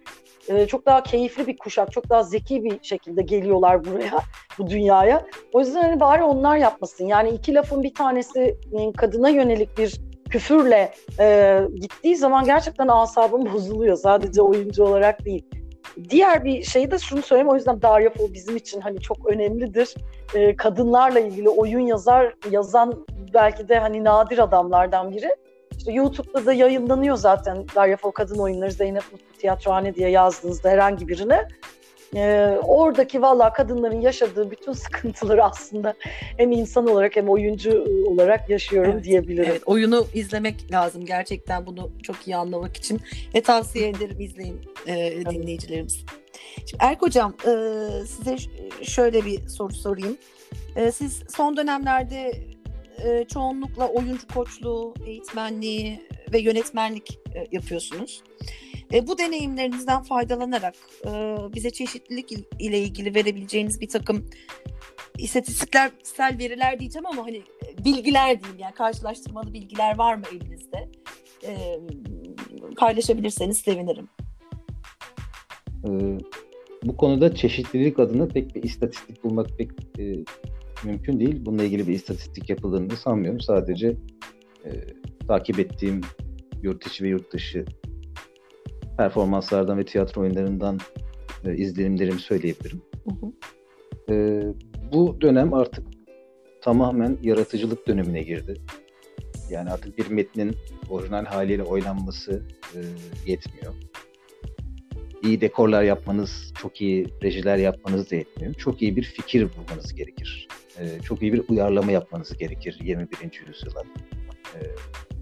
e, 0.47 0.67
çok 0.67 0.85
daha 0.85 1.03
keyifli 1.03 1.47
bir 1.47 1.57
kuşak, 1.57 1.91
çok 1.91 2.09
daha 2.09 2.23
zeki 2.23 2.63
bir 2.63 2.79
şekilde 2.81 3.21
geliyorlar 3.21 3.85
buraya, 3.85 4.19
bu 4.57 4.69
dünyaya. 4.69 5.25
O 5.53 5.59
yüzden 5.59 5.81
hani 5.81 5.99
bari 5.99 6.23
onlar 6.23 6.57
yapmasın. 6.57 7.05
Yani 7.05 7.29
iki 7.29 7.53
lafın 7.53 7.83
bir 7.83 7.93
tanesi 7.93 8.57
e, 8.79 8.91
kadına 8.97 9.29
yönelik 9.29 9.77
bir 9.77 10.01
küfürle 10.29 10.93
e, 11.19 11.59
gittiği 11.75 12.15
zaman 12.15 12.45
gerçekten 12.45 12.87
asabım 12.87 13.45
bozuluyor. 13.53 13.95
Sadece 13.95 14.41
oyuncu 14.41 14.83
olarak 14.83 15.25
değil. 15.25 15.45
Diğer 16.09 16.45
bir 16.45 16.63
şey 16.63 16.91
de 16.91 16.97
şunu 16.97 17.21
söyleyeyim 17.21 17.49
o 17.49 17.55
yüzden 17.55 17.81
Darya 17.81 18.09
Fo 18.09 18.33
bizim 18.33 18.57
için 18.57 18.81
hani 18.81 19.01
çok 19.01 19.27
önemlidir. 19.27 19.95
Ee, 20.35 20.55
kadınlarla 20.55 21.19
ilgili 21.19 21.49
oyun 21.49 21.79
yazar 21.79 22.35
yazan 22.51 23.05
belki 23.33 23.69
de 23.69 23.79
hani 23.79 24.03
nadir 24.03 24.37
adamlardan 24.37 25.11
biri. 25.11 25.35
İşte 25.77 25.91
YouTube'da 25.91 26.45
da 26.45 26.53
yayınlanıyor 26.53 27.15
zaten 27.15 27.65
Darya 27.75 27.97
Fo 27.97 28.11
kadın 28.11 28.39
oyunları 28.39 28.71
Zeynep 28.71 29.03
Mutlu 29.11 29.37
Tiyatrohane 29.37 29.95
diye 29.95 30.09
yazdığınızda 30.09 30.69
herhangi 30.69 31.07
birine 31.07 31.47
e, 32.15 32.57
oradaki 32.63 33.21
valla 33.21 33.53
kadınların 33.53 34.01
yaşadığı 34.01 34.51
bütün 34.51 34.73
sıkıntıları 34.73 35.43
aslında 35.43 35.93
hem 36.37 36.51
insan 36.51 36.87
olarak 36.87 37.15
hem 37.15 37.29
oyuncu 37.29 37.85
olarak 38.07 38.49
yaşıyorum 38.49 38.91
evet, 38.93 39.03
diyebilirim. 39.03 39.51
Evet, 39.51 39.61
oyunu 39.65 40.07
izlemek 40.13 40.71
lazım 40.71 41.05
gerçekten 41.05 41.65
bunu 41.65 41.91
çok 42.03 42.27
iyi 42.27 42.35
anlamak 42.35 42.77
için 42.77 43.01
ve 43.35 43.41
tavsiye 43.41 43.89
ederim 43.89 44.19
izleyin 44.19 44.61
e, 44.87 45.25
dinleyicilerimiz. 45.29 46.05
Şimdi 46.65 46.83
Erk 46.83 47.01
Hocam 47.01 47.33
e, 47.47 47.51
size 48.05 48.35
şöyle 48.81 49.25
bir 49.25 49.47
soru 49.47 49.73
sorayım. 49.73 50.17
E, 50.75 50.91
siz 50.91 51.23
son 51.35 51.57
dönemlerde 51.57 52.31
e, 53.05 53.25
çoğunlukla 53.33 53.87
oyuncu 53.87 54.27
koçluğu, 54.27 54.93
eğitmenliği 55.07 56.01
ve 56.33 56.39
yönetmenlik 56.39 57.19
e, 57.35 57.47
yapıyorsunuz. 57.51 58.23
E, 58.93 59.07
bu 59.07 59.17
deneyimlerinizden 59.17 60.03
faydalanarak 60.03 60.75
e, 61.05 61.37
bize 61.55 61.69
çeşitlilik 61.69 62.31
ile 62.59 62.79
ilgili 62.79 63.15
verebileceğiniz 63.15 63.81
bir 63.81 63.89
takım 63.89 64.25
istatistiksel 65.17 66.37
veriler 66.39 66.79
diyeceğim 66.79 67.05
ama 67.05 67.25
hani 67.25 67.37
e, 67.37 67.85
bilgiler 67.85 68.41
diyeyim 68.41 68.59
yani 68.59 68.73
karşılaştırmalı 68.73 69.53
bilgiler 69.53 69.97
var 69.97 70.15
mı 70.15 70.23
elinizde? 70.31 70.89
E, 71.43 71.79
paylaşabilirseniz 72.77 73.57
sevinirim. 73.57 74.07
Ee, 75.85 76.17
bu 76.83 76.97
konuda 76.97 77.35
çeşitlilik 77.35 77.99
adına 77.99 78.27
pek 78.27 78.55
bir 78.55 78.63
istatistik 78.63 79.23
bulmak 79.23 79.47
pek 79.57 79.71
e, 79.99 80.23
mümkün 80.83 81.19
değil. 81.19 81.45
Bununla 81.45 81.63
ilgili 81.63 81.87
bir 81.87 81.93
istatistik 81.93 82.49
yapıldığını 82.49 82.97
sanmıyorum. 82.97 83.39
Sadece 83.39 83.87
e, 84.65 84.69
takip 85.27 85.59
ettiğim 85.59 86.01
yurt 86.63 86.87
içi 86.87 87.03
ve 87.03 87.07
yurt 87.07 87.33
dışı 87.33 87.65
performanslardan 88.97 89.77
ve 89.77 89.85
tiyatro 89.85 90.21
oyunlarından 90.21 90.79
e, 91.45 91.55
izlenimlerimi 91.55 92.19
söyleyebilirim. 92.19 92.81
Hı 93.03 93.25
hı. 93.25 93.31
E, 94.13 94.41
bu 94.93 95.21
dönem 95.21 95.53
artık 95.53 95.87
tamamen 96.61 97.17
yaratıcılık 97.21 97.87
dönemine 97.87 98.21
girdi. 98.21 98.53
Yani 99.49 99.69
artık 99.69 99.97
bir 99.97 100.07
metnin 100.07 100.55
orijinal 100.89 101.25
haliyle 101.25 101.63
oynanması 101.63 102.41
e, 102.75 102.79
yetmiyor. 103.31 103.73
İyi 105.23 105.41
dekorlar 105.41 105.83
yapmanız, 105.83 106.53
çok 106.61 106.81
iyi 106.81 107.07
rejiler 107.23 107.57
yapmanız 107.57 108.11
da 108.11 108.15
yetmiyor. 108.15 108.53
Çok 108.53 108.81
iyi 108.81 108.95
bir 108.95 109.03
fikir 109.03 109.49
bulmanız 109.55 109.93
gerekir. 109.93 110.47
E, 110.79 111.01
çok 111.01 111.21
iyi 111.21 111.33
bir 111.33 111.43
uyarlama 111.49 111.91
yapmanız 111.91 112.37
gerekir 112.37 112.79
21. 112.83 113.07
yüzyıla. 113.47 113.83
E, 114.55 114.59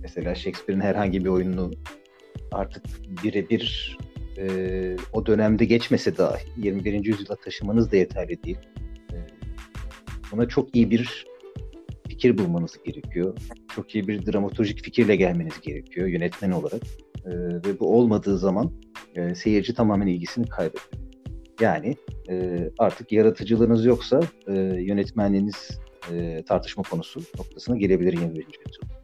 mesela 0.02 0.36
Shakespeare'in 0.36 0.82
herhangi 0.82 1.26
bir 1.26 1.30
oyununu 1.30 1.72
artık 2.52 2.84
birebir 3.24 3.98
e, 4.38 4.96
o 5.14 5.26
dönemde 5.26 5.66
geçmese 5.66 6.18
dahi 6.18 6.44
21. 6.58 7.06
yüzyıla 7.06 7.36
taşımanız 7.36 7.92
da 7.92 7.96
yeterli 7.96 8.44
değil. 8.44 8.58
E, 9.14 9.18
buna 10.32 10.48
çok 10.48 10.76
iyi 10.76 10.92
bir 10.92 11.28
fikir 12.10 12.38
bulmanız 12.38 12.78
gerekiyor. 12.86 13.38
Çok 13.76 13.96
iyi 13.96 14.08
bir 14.08 14.26
dramaturjik 14.26 14.84
fikirle 14.84 15.16
gelmeniz 15.16 15.62
gerekiyor 15.62 16.08
yönetmen 16.08 16.52
olarak. 16.52 16.82
E, 17.26 17.32
ve 17.36 17.80
bu 17.80 17.98
olmadığı 17.98 18.38
zaman 18.38 18.72
e, 19.16 19.36
seyirci 19.36 19.74
tamamen 19.74 20.08
ilgisini 20.08 20.48
kaybediyor. 20.48 21.10
Yani 21.62 21.96
e, 22.30 22.58
artık 22.78 23.12
yaratıcılığınız 23.12 23.86
yoksa 23.86 24.22
e, 24.48 24.54
yönetmenliğiniz 24.62 25.80
e, 26.14 26.44
tartışma 26.48 26.84
konusu 26.84 27.20
noktasına 27.38 27.78
gelebilir 27.78 28.14
21. 28.14 28.30
yüzyılda. 28.36 28.99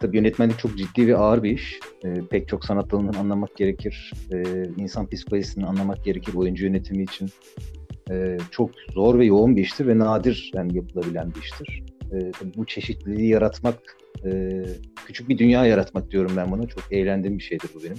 Tabii 0.00 0.16
yönetmenlik 0.16 0.58
çok 0.58 0.78
ciddi 0.78 1.08
ve 1.08 1.16
ağır 1.16 1.42
bir 1.42 1.50
iş. 1.50 1.80
E, 2.04 2.14
pek 2.30 2.48
çok 2.48 2.64
sanat 2.64 2.90
dalından 2.90 3.20
anlamak 3.20 3.56
gerekir. 3.56 4.12
E, 4.32 4.42
insan 4.76 5.08
psikolojisini 5.08 5.66
anlamak 5.66 6.04
gerekir 6.04 6.34
oyuncu 6.34 6.64
yönetimi 6.64 7.02
için. 7.02 7.28
E, 8.10 8.38
çok 8.50 8.70
zor 8.94 9.18
ve 9.18 9.24
yoğun 9.24 9.56
bir 9.56 9.62
iştir 9.62 9.86
ve 9.86 9.98
nadir 9.98 10.50
yani 10.54 10.76
yapılabilen 10.76 11.34
bir 11.34 11.40
iştir. 11.40 11.82
E, 12.12 12.32
bu 12.56 12.66
çeşitliliği 12.66 13.28
yaratmak, 13.28 13.78
e, 14.24 14.62
küçük 15.06 15.28
bir 15.28 15.38
dünya 15.38 15.66
yaratmak 15.66 16.10
diyorum 16.10 16.32
ben 16.36 16.50
buna. 16.50 16.66
Çok 16.66 16.92
eğlendiğim 16.92 17.38
bir 17.38 17.42
şeydir 17.42 17.70
bu 17.74 17.84
benim. 17.84 17.98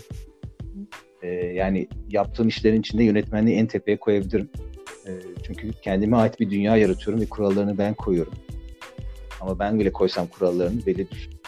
E, 1.21 1.27
yani 1.45 1.87
yaptığım 2.09 2.47
işlerin 2.47 2.79
içinde 2.79 3.03
yönetmenliği 3.03 3.57
en 3.57 3.67
tepeye 3.67 3.97
koyabilirim. 3.97 4.49
E, 5.07 5.11
çünkü 5.43 5.71
kendime 5.71 6.17
ait 6.17 6.39
bir 6.39 6.49
dünya 6.49 6.77
yaratıyorum 6.77 7.21
ve 7.21 7.25
kurallarını 7.25 7.77
ben 7.77 7.93
koyuyorum. 7.93 8.33
Ama 9.41 9.59
ben 9.59 9.79
bile 9.79 9.91
koysam 9.91 10.27
kurallarını 10.27 10.85
belli 10.85 11.07
bir 11.11 11.40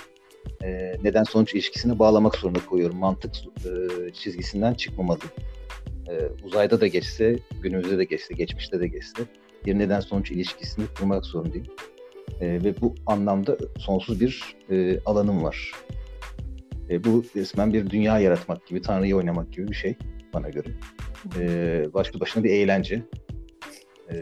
e, 0.64 0.96
neden 1.04 1.24
sonuç 1.24 1.54
ilişkisini 1.54 2.00
bağlamak 2.00 2.36
zorunda 2.36 2.66
koyuyorum. 2.66 2.98
Mantık 2.98 3.36
e, 3.36 4.14
çizgisinden 4.14 4.74
çıkmamalı. 4.74 5.20
E, 6.10 6.14
uzayda 6.44 6.82
da 6.82 6.88
geçse, 6.88 7.40
günümüzde 7.62 7.98
de 7.98 8.04
geçse, 8.04 8.34
geçmişte 8.34 8.80
de 8.80 8.88
geçse 8.88 9.24
bir 9.66 9.80
neden 9.80 10.00
sonuç 10.00 10.32
ilişkisini 10.32 10.86
kurmak 10.98 11.26
zorundayım. 11.26 11.68
E, 12.42 12.48
ve 12.48 12.82
bu 12.82 12.96
anlamda 13.06 13.58
sonsuz 13.78 14.22
bir 14.22 14.56
e, 14.70 15.00
alanım 15.06 15.44
var. 15.44 15.72
E, 16.90 17.04
bu 17.04 17.24
resmen 17.36 17.74
bir 17.74 17.90
dünya 17.90 18.20
yaratmak 18.20 18.68
gibi, 18.68 18.82
Tanrı'yı 18.82 19.16
oynamak 19.16 19.54
gibi 19.54 19.68
bir 19.68 19.76
şey 19.76 19.96
bana 20.34 20.50
göre. 20.50 20.68
E, 21.40 21.94
başlı 21.94 22.20
başına 22.20 22.44
bir 22.44 22.50
eğlence. 22.50 23.04
E, 24.12 24.16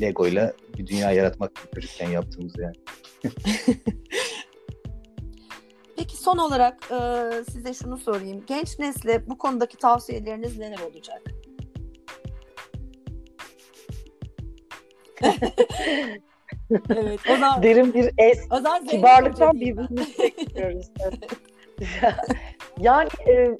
Lego 0.00 0.26
ile 0.26 0.52
bir 0.78 0.86
dünya 0.86 1.12
yaratmak 1.12 1.54
gibi 1.54 1.74
çocukken 1.74 2.10
yaptığımız 2.10 2.54
yani. 2.58 2.74
Son 6.24 6.38
olarak 6.38 6.90
e, 6.90 7.30
size 7.52 7.74
şunu 7.74 7.96
sorayım. 7.96 8.44
Genç 8.46 8.78
nesle 8.78 9.28
bu 9.28 9.38
konudaki 9.38 9.76
tavsiyeleriniz 9.76 10.58
neler 10.58 10.78
olacak? 10.78 11.22
evet, 16.90 17.20
o 17.30 17.36
zaman, 17.36 17.62
derin 17.62 17.94
bir 17.94 18.10
es, 18.18 18.38
o 18.50 18.56
zaman 18.56 18.86
kibarlıktan 18.86 19.60
birbirimizi 19.60 20.18
bekliyoruz. 20.18 20.90
yani 22.78 23.08
e, 23.28 23.56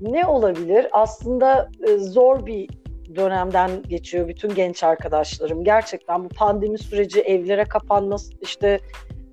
ne 0.00 0.26
olabilir? 0.26 0.86
Aslında 0.92 1.70
e, 1.88 1.98
zor 1.98 2.46
bir 2.46 2.68
dönemden 3.14 3.82
geçiyor 3.82 4.28
bütün 4.28 4.54
genç 4.54 4.84
arkadaşlarım. 4.84 5.64
Gerçekten 5.64 6.24
bu 6.24 6.28
pandemi 6.28 6.78
süreci 6.78 7.20
evlere 7.20 7.64
kapanma, 7.64 8.16
işte 8.40 8.80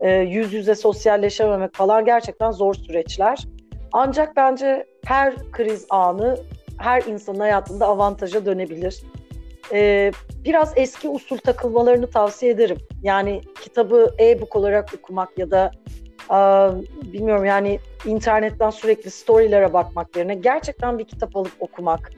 e, 0.04 0.12
yüz 0.12 0.54
yüze 0.54 0.76
sosyalleşememek 0.76 1.74
falan 1.74 2.06
gerçekten 2.06 2.52
zor 2.52 2.74
süreçler. 2.74 3.48
Ancak 3.92 4.36
bence 4.36 4.86
her 5.06 5.52
kriz 5.52 5.86
anı 5.90 6.38
her 6.78 7.02
insanın 7.04 7.40
hayatında 7.40 7.88
avantaja 7.88 8.46
dönebilir. 8.46 9.04
Ee, 9.74 10.12
biraz 10.46 10.74
eski 10.76 11.10
usul 11.10 11.38
takılmalarını 11.38 12.10
tavsiye 12.10 12.52
ederim. 12.52 12.78
Yani 13.04 13.42
kitabı 13.62 14.16
e-book 14.20 14.56
olarak 14.56 14.94
okumak 14.94 15.38
ya 15.38 15.52
da 15.52 15.72
a, 16.30 16.72
bilmiyorum 17.14 17.46
yani 17.46 17.80
internetten 18.06 18.70
sürekli 18.70 19.12
storylere 19.12 19.74
bakmak 19.74 20.16
yerine 20.16 20.36
gerçekten 20.36 21.00
bir 21.00 21.06
kitap 21.06 21.36
alıp 21.36 21.52
okumak. 21.60 22.12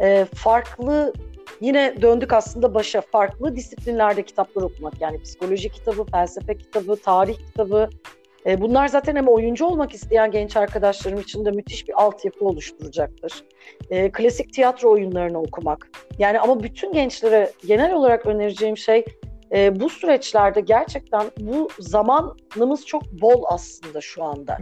E, 0.00 0.26
farklı 0.34 1.12
yine 1.62 2.02
döndük 2.02 2.32
aslında 2.32 2.74
başa 2.74 3.00
farklı 3.00 3.56
disiplinlerde 3.56 4.22
kitaplar 4.22 4.62
okumak. 4.62 5.00
Yani 5.00 5.22
psikoloji 5.22 5.68
kitabı, 5.68 6.04
felsefe 6.04 6.56
kitabı, 6.56 6.96
tarih 6.96 7.36
kitabı, 7.46 7.88
e, 8.46 8.60
bunlar 8.60 8.88
zaten 8.88 9.16
hem 9.16 9.28
oyuncu 9.28 9.66
olmak 9.66 9.94
isteyen 9.94 10.30
genç 10.30 10.56
arkadaşlarım 10.56 11.20
için 11.20 11.44
de 11.44 11.50
müthiş 11.50 11.88
bir 11.88 12.02
altyapı 12.02 12.44
oluşturacaktır. 12.44 13.44
E, 13.90 14.12
klasik 14.12 14.52
tiyatro 14.52 14.90
oyunlarını 14.90 15.40
okumak. 15.40 15.90
Yani 16.18 16.40
ama 16.40 16.62
bütün 16.62 16.92
gençlere 16.92 17.52
genel 17.66 17.94
olarak 17.94 18.26
önereceğim 18.26 18.76
şey 18.76 19.04
e, 19.52 19.80
bu 19.80 19.88
süreçlerde 19.88 20.60
gerçekten 20.60 21.30
bu 21.40 21.68
zamanımız 21.78 22.86
çok 22.86 23.02
bol 23.12 23.42
aslında 23.46 24.00
şu 24.00 24.24
anda. 24.24 24.58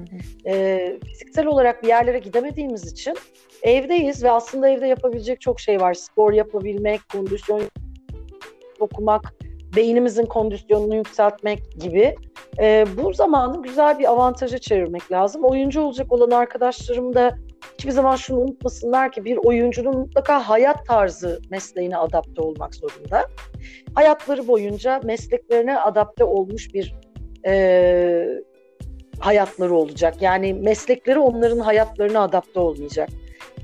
E, 0.47 0.99
fiziksel 1.06 1.47
olarak 1.47 1.82
bir 1.82 1.88
yerlere 1.88 2.18
gidemediğimiz 2.18 2.92
için 2.92 3.14
evdeyiz 3.62 4.25
ve 4.25 4.30
aslında 4.30 4.68
evde 4.68 4.87
yapabilecek 4.87 5.40
çok 5.40 5.61
şey 5.61 5.80
var. 5.80 5.94
Spor 5.94 6.32
yapabilmek, 6.32 7.00
kondisyon 7.12 7.62
okumak, 8.80 9.35
beynimizin 9.76 10.26
kondisyonunu 10.26 10.97
yükseltmek 10.97 11.73
gibi. 11.80 12.14
E, 12.59 12.85
bu 12.97 13.12
zamanı 13.12 13.62
güzel 13.62 13.99
bir 13.99 14.11
avantaja 14.11 14.59
çevirmek 14.59 15.12
lazım. 15.12 15.44
Oyuncu 15.44 15.80
olacak 15.80 16.12
olan 16.12 16.30
arkadaşlarım 16.30 17.14
da 17.14 17.37
hiçbir 17.80 17.90
zaman 17.90 18.16
şunu 18.16 18.40
unutmasınlar 18.40 19.12
ki 19.12 19.25
bir 19.25 19.37
oyuncunun 19.37 19.96
mutlaka 19.99 20.49
hayat 20.49 20.87
tarzı 20.87 21.40
mesleğine 21.50 21.96
adapte 21.96 22.42
olmak 22.42 22.75
zorunda. 22.75 23.26
Hayatları 23.94 24.49
boyunca 24.49 25.00
mesleklerine 25.04 25.78
adapte 25.78 26.25
olmuş 26.25 26.75
bir 26.75 26.94
e, 27.46 28.26
hayatları 29.20 29.75
olacak. 29.75 30.22
Yani 30.22 30.54
meslekleri 30.54 31.18
onların 31.18 31.58
hayatlarına 31.58 32.20
adapte 32.20 32.60
olmayacak. 32.60 33.08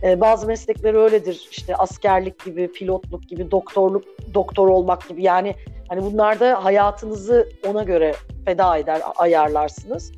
E, 0.02 0.20
bazı 0.20 0.46
meslekleri 0.46 0.99
öyledir. 0.99 1.49
İşte 1.50 1.76
askerlik 1.76 2.44
gibi, 2.44 2.73
pilotluk 2.73 3.28
gibi, 3.28 3.50
doktorluk, 3.50 4.04
doktor 4.35 4.68
olmak 4.68 5.08
gibi. 5.08 5.23
Yani 5.23 5.54
Hani 5.88 6.02
bunlarda 6.02 6.64
hayatınızı 6.64 7.49
ona 7.66 7.82
göre 7.82 8.14
feda 8.44 8.78
eder, 8.78 9.00
ayarlarsınız. 9.16 10.12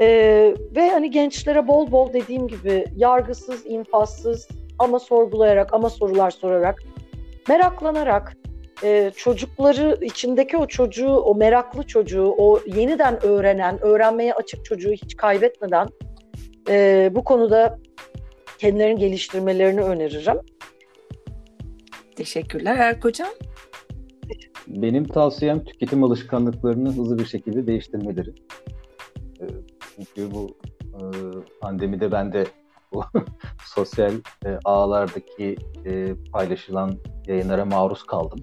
Ee, 0.00 0.54
ve 0.76 0.90
hani 0.90 1.10
gençlere 1.10 1.68
bol 1.68 1.90
bol 1.90 2.12
dediğim 2.12 2.48
gibi 2.48 2.84
yargısız, 2.96 3.66
infazsız 3.66 4.48
ama 4.78 4.98
sorgulayarak 4.98 5.74
ama 5.74 5.90
sorular 5.90 6.30
sorarak, 6.30 6.82
meraklanarak, 7.48 8.36
e, 8.82 9.12
çocukları 9.16 9.98
içindeki 10.02 10.56
o 10.56 10.66
çocuğu, 10.66 11.16
o 11.16 11.34
meraklı 11.34 11.82
çocuğu, 11.82 12.34
o 12.38 12.60
yeniden 12.66 13.26
öğrenen, 13.26 13.78
öğrenmeye 13.82 14.34
açık 14.34 14.64
çocuğu 14.64 14.90
hiç 14.92 15.16
kaybetmeden 15.16 15.88
e, 16.68 17.10
bu 17.14 17.24
konuda 17.24 17.78
kendilerini 18.58 18.98
geliştirmelerini 18.98 19.80
öneririm. 19.80 20.40
Teşekkürler 22.16 22.76
Erk 22.76 23.04
Hocam. 23.04 23.28
Benim 24.66 25.04
tavsiyem 25.04 25.64
tüketim 25.64 26.04
alışkanlıklarını 26.04 26.88
hızlı 26.88 27.18
bir 27.18 27.26
şekilde 27.26 27.66
değiştirmeleri. 27.66 28.30
Çünkü 29.96 30.34
bu 30.34 30.56
e, 30.94 31.00
pandemide 31.60 32.12
ben 32.12 32.32
de 32.32 32.44
bu 32.92 33.02
sosyal 33.64 34.12
e, 34.46 34.58
ağlardaki 34.64 35.56
e, 35.86 36.14
paylaşılan 36.32 36.98
yayınlara 37.26 37.64
maruz 37.64 38.02
kaldım. 38.02 38.38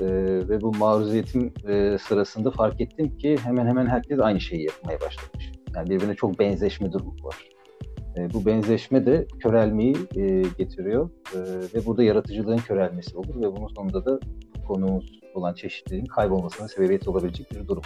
Ve 0.00 0.60
bu 0.60 0.72
maruziyetim 0.72 1.52
sırasında 1.98 2.50
fark 2.50 2.80
ettim 2.80 3.16
ki 3.16 3.36
hemen 3.42 3.66
hemen 3.66 3.86
herkes 3.86 4.20
aynı 4.20 4.40
şeyi 4.40 4.64
yapmaya 4.64 5.00
başlamış. 5.00 5.52
Yani 5.74 5.90
birbirine 5.90 6.14
çok 6.14 6.38
benzeşme 6.38 6.92
durumu 6.92 7.14
var. 7.24 7.36
Bu 8.34 8.46
benzeşme 8.46 9.06
de 9.06 9.26
körelmeyi 9.42 9.96
getiriyor 10.58 11.10
ve 11.74 11.86
burada 11.86 12.02
yaratıcılığın 12.02 12.56
körelmesi 12.56 13.16
olur 13.16 13.40
ve 13.40 13.56
bunun 13.56 13.68
sonunda 13.68 14.04
da 14.04 14.20
konumuz 14.68 15.20
olan 15.34 15.54
çeşitliliğin 15.54 16.06
kaybolmasına 16.06 16.68
sebebiyet 16.68 17.08
olabilecek 17.08 17.50
bir 17.50 17.68
durum. 17.68 17.82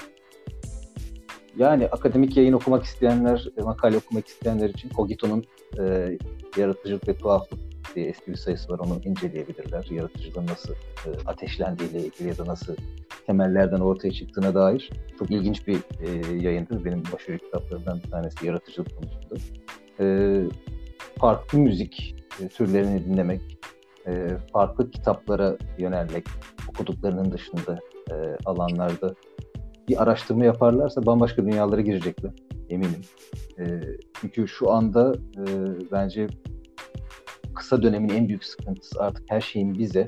Yani 1.58 1.86
akademik 1.86 2.36
yayın 2.36 2.52
okumak 2.52 2.84
isteyenler, 2.84 3.48
makale 3.64 3.96
okumak 3.96 4.28
isteyenler 4.28 4.68
için 4.68 4.88
Cogito'nun 4.88 5.44
e, 5.78 6.18
yaratıcılık 6.56 7.08
ve 7.08 7.16
tuhaflık 7.16 7.60
diye 7.94 8.06
eski 8.06 8.30
bir 8.30 8.36
sayısı 8.36 8.72
var. 8.72 8.78
Onu 8.78 9.00
inceleyebilirler. 9.04 9.86
Yaratıcılığın 9.90 10.46
nasıl 10.46 10.72
e, 10.72 11.08
ateşlendiğiyle 11.26 11.98
ilgili 11.98 12.28
ya 12.28 12.38
da 12.38 12.46
nasıl 12.46 12.76
temellerden 13.26 13.80
ortaya 13.80 14.12
çıktığına 14.12 14.54
dair 14.54 14.90
çok 15.18 15.30
ilginç 15.30 15.66
bir 15.66 15.76
e, 15.76 16.36
yayındır. 16.36 16.84
Benim 16.84 17.02
başarılı 17.12 17.38
kitaplarımdan 17.38 18.00
bir 18.04 18.10
tanesi 18.10 18.46
yaratıcılık 18.46 18.90
konusunda. 18.96 19.34
E, 20.00 20.06
farklı 21.18 21.58
müzik 21.58 22.14
e, 22.42 22.48
türlerini 22.48 23.04
dinlemek, 23.04 23.40
e, 24.06 24.28
farklı 24.52 24.90
kitaplara 24.90 25.56
yönelmek, 25.78 26.24
okuduklarının 26.68 27.32
dışında 27.32 27.78
e, 28.10 28.14
alanlarda 28.44 29.14
bir 29.90 30.02
araştırma 30.02 30.44
yaparlarsa 30.44 31.06
bambaşka 31.06 31.44
dünyalara 31.44 31.80
girecekler 31.80 32.32
eminim. 32.68 33.00
E, 33.58 33.64
çünkü 34.20 34.48
şu 34.48 34.70
anda 34.70 35.14
e, 35.14 35.44
bence 35.92 36.26
kısa 37.54 37.82
dönemin 37.82 38.08
en 38.08 38.28
büyük 38.28 38.44
sıkıntısı 38.44 39.02
artık 39.02 39.24
her 39.28 39.40
şeyin 39.40 39.78
bize 39.78 40.06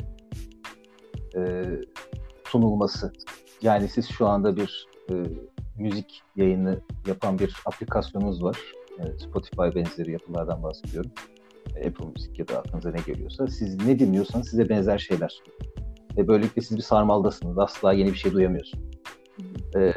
e, 1.36 1.64
sunulması. 2.44 3.12
Yani 3.62 3.88
siz 3.88 4.08
şu 4.08 4.26
anda 4.26 4.56
bir 4.56 4.86
e, 5.10 5.14
müzik 5.78 6.22
yayını 6.36 6.80
yapan 7.06 7.38
bir 7.38 7.56
aplikasyonunuz 7.66 8.42
var. 8.42 8.58
E, 8.98 9.18
Spotify 9.18 9.74
benzeri 9.74 10.12
yapılardan 10.12 10.62
bahsediyorum. 10.62 11.10
E, 11.76 11.88
Apple 11.88 12.06
Müzik 12.06 12.38
ya 12.38 12.48
da 12.48 12.58
aklınıza 12.58 12.90
ne 12.90 13.00
geliyorsa. 13.06 13.46
Siz 13.46 13.86
ne 13.86 13.98
dinliyorsanız 13.98 14.48
size 14.48 14.68
benzer 14.68 14.98
şeyler 14.98 15.28
sunuyor. 15.28 15.74
Ve 16.16 16.28
böylelikle 16.28 16.62
siz 16.62 16.76
bir 16.76 16.82
sarmaldasınız. 16.82 17.58
Asla 17.58 17.92
yeni 17.92 18.12
bir 18.12 18.18
şey 18.18 18.32
duyamıyorsunuz. 18.32 18.91
Ee, 19.76 19.94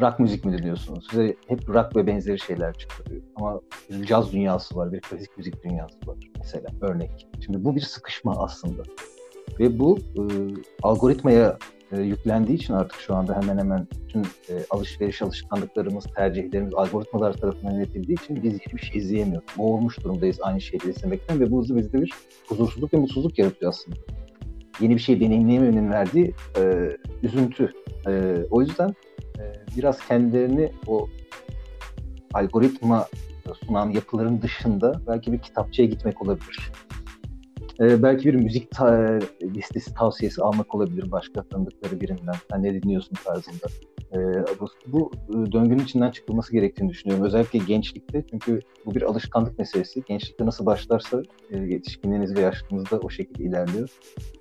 rock 0.00 0.18
müzik 0.18 0.44
mi 0.44 0.58
dinliyorsunuz? 0.58 1.06
Size 1.10 1.36
hep 1.48 1.68
rock 1.68 1.96
ve 1.96 2.06
benzeri 2.06 2.38
şeyler 2.38 2.74
çıkarıyor. 2.74 3.22
Ama 3.36 3.60
bir 3.90 4.06
caz 4.06 4.32
dünyası 4.32 4.76
var, 4.76 4.92
bir 4.92 5.00
klasik 5.00 5.38
müzik 5.38 5.64
dünyası 5.64 5.94
var 6.06 6.16
mesela 6.38 6.68
örnek. 6.80 7.28
Şimdi 7.44 7.64
bu 7.64 7.76
bir 7.76 7.80
sıkışma 7.80 8.44
aslında. 8.44 8.82
Ve 9.60 9.78
bu 9.78 9.98
e, 9.98 10.22
algoritmaya 10.82 11.58
e, 11.92 12.00
yüklendiği 12.00 12.58
için 12.58 12.74
artık 12.74 13.00
şu 13.00 13.14
anda 13.14 13.40
hemen 13.42 13.58
hemen 13.58 13.86
bütün 14.04 14.22
e, 14.22 14.54
alışveriş 14.70 15.22
alışkanlıklarımız, 15.22 16.04
tercihlerimiz 16.16 16.74
algoritmalar 16.74 17.32
tarafından 17.32 17.72
yönetildiği 17.72 18.18
için 18.18 18.42
biz 18.42 18.60
hiçbir 18.60 18.78
şey 18.78 18.98
izleyemiyoruz. 18.98 19.48
Boğulmuş 19.58 20.04
durumdayız 20.04 20.38
aynı 20.42 20.60
şeyleri 20.60 20.90
izlemekten 20.90 21.40
ve 21.40 21.50
bu 21.50 21.76
bizde 21.76 22.02
bir 22.02 22.12
huzursuzluk 22.48 22.94
ve 22.94 22.98
mutsuzluk 22.98 23.38
yaratıyor 23.38 23.72
aslında 23.72 23.96
yeni 24.80 24.94
bir 24.94 25.00
şey 25.00 25.20
deneyimleyememenin 25.20 25.90
verdiği 25.90 26.34
e, 26.58 26.90
üzüntü. 27.22 27.72
E, 28.06 28.36
o 28.50 28.62
yüzden 28.62 28.94
e, 29.38 29.42
biraz 29.76 30.06
kendilerini 30.08 30.72
o 30.86 31.08
algoritma 32.34 33.06
sunan 33.66 33.90
yapıların 33.90 34.42
dışında 34.42 35.00
belki 35.06 35.32
bir 35.32 35.38
kitapçıya 35.38 35.88
gitmek 35.88 36.22
olabilir. 36.22 36.72
E, 37.80 38.02
belki 38.02 38.28
bir 38.28 38.34
müzik 38.34 38.70
ta- 38.70 39.18
listesi 39.42 39.94
tavsiyesi 39.94 40.42
almak 40.42 40.74
olabilir 40.74 41.10
başka 41.10 41.42
tanıdıkları 41.42 42.00
birinden. 42.00 42.34
Sen 42.50 42.62
ne 42.62 42.82
dinliyorsun 42.82 43.14
tarzında. 43.24 43.66
E, 44.12 44.18
bu, 44.60 44.68
bu 44.86 45.12
döngünün 45.52 45.84
içinden 45.84 46.10
çıkılması 46.10 46.52
gerektiğini 46.52 46.88
düşünüyorum. 46.88 47.24
Özellikle 47.24 47.58
gençlikte 47.58 48.24
çünkü 48.30 48.60
bu 48.86 48.94
bir 48.94 49.02
alışkanlık 49.02 49.58
meselesi. 49.58 50.02
Gençlikte 50.08 50.46
nasıl 50.46 50.66
başlarsa 50.66 51.22
e, 51.50 51.58
yetişkinliğiniz 51.58 52.36
ve 52.36 52.40
yaşlılığınızda 52.40 52.98
o 52.98 53.10
şekilde 53.10 53.44
ilerliyor. 53.44 53.88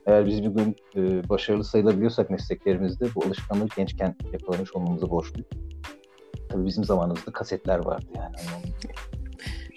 Eğer 0.05 0.25
biz 0.25 0.43
bir 0.43 0.49
gün 0.49 0.75
e, 0.95 1.29
başarılı 1.29 1.63
sayılabiliyorsak 1.63 2.29
mesleklerimizde 2.29 3.05
bu 3.15 3.25
alışkanlığı 3.25 3.67
gençken 3.75 4.15
yakalamış 4.33 4.75
olmamıza 4.75 5.09
borçluyuz. 5.09 5.49
Tabii 6.49 6.65
bizim 6.65 6.83
zamanımızda 6.83 7.31
kasetler 7.31 7.85
vardı 7.85 8.05
yani. 8.15 8.35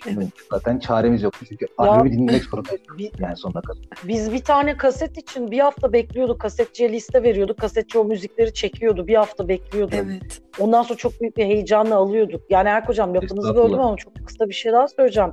Evet. 0.06 0.28
Zaten 0.50 0.78
çaremiz 0.78 1.22
yok. 1.22 1.34
Çünkü 1.48 1.66
albümü 1.78 2.12
dinlemek 2.12 2.44
zorundayız. 2.44 2.80
Yani 3.18 3.36
sonuna 3.36 3.60
kadar. 3.60 3.82
Biz 4.04 4.32
bir 4.32 4.44
tane 4.44 4.76
kaset 4.76 5.18
için 5.18 5.50
bir 5.50 5.58
hafta 5.58 5.92
bekliyorduk. 5.92 6.40
Kasetçiye 6.40 6.92
liste 6.92 7.22
veriyorduk. 7.22 7.58
Kasetçi 7.58 7.98
o 7.98 8.04
müzikleri 8.04 8.54
çekiyordu. 8.54 9.06
Bir 9.06 9.14
hafta 9.14 9.48
bekliyordu. 9.48 9.94
Evet. 9.98 10.40
Ondan 10.58 10.82
sonra 10.82 10.98
çok 10.98 11.20
büyük 11.20 11.36
bir 11.36 11.44
heyecanla 11.44 11.96
alıyorduk. 11.96 12.40
Yani 12.50 12.68
Erk 12.68 12.88
Hocam 12.88 13.14
lafınızı 13.14 13.56
böldüm 13.56 13.80
ama 13.80 13.96
çok 13.96 14.26
kısa 14.26 14.48
bir 14.48 14.54
şey 14.54 14.72
daha 14.72 14.88
söyleyeceğim. 14.88 15.32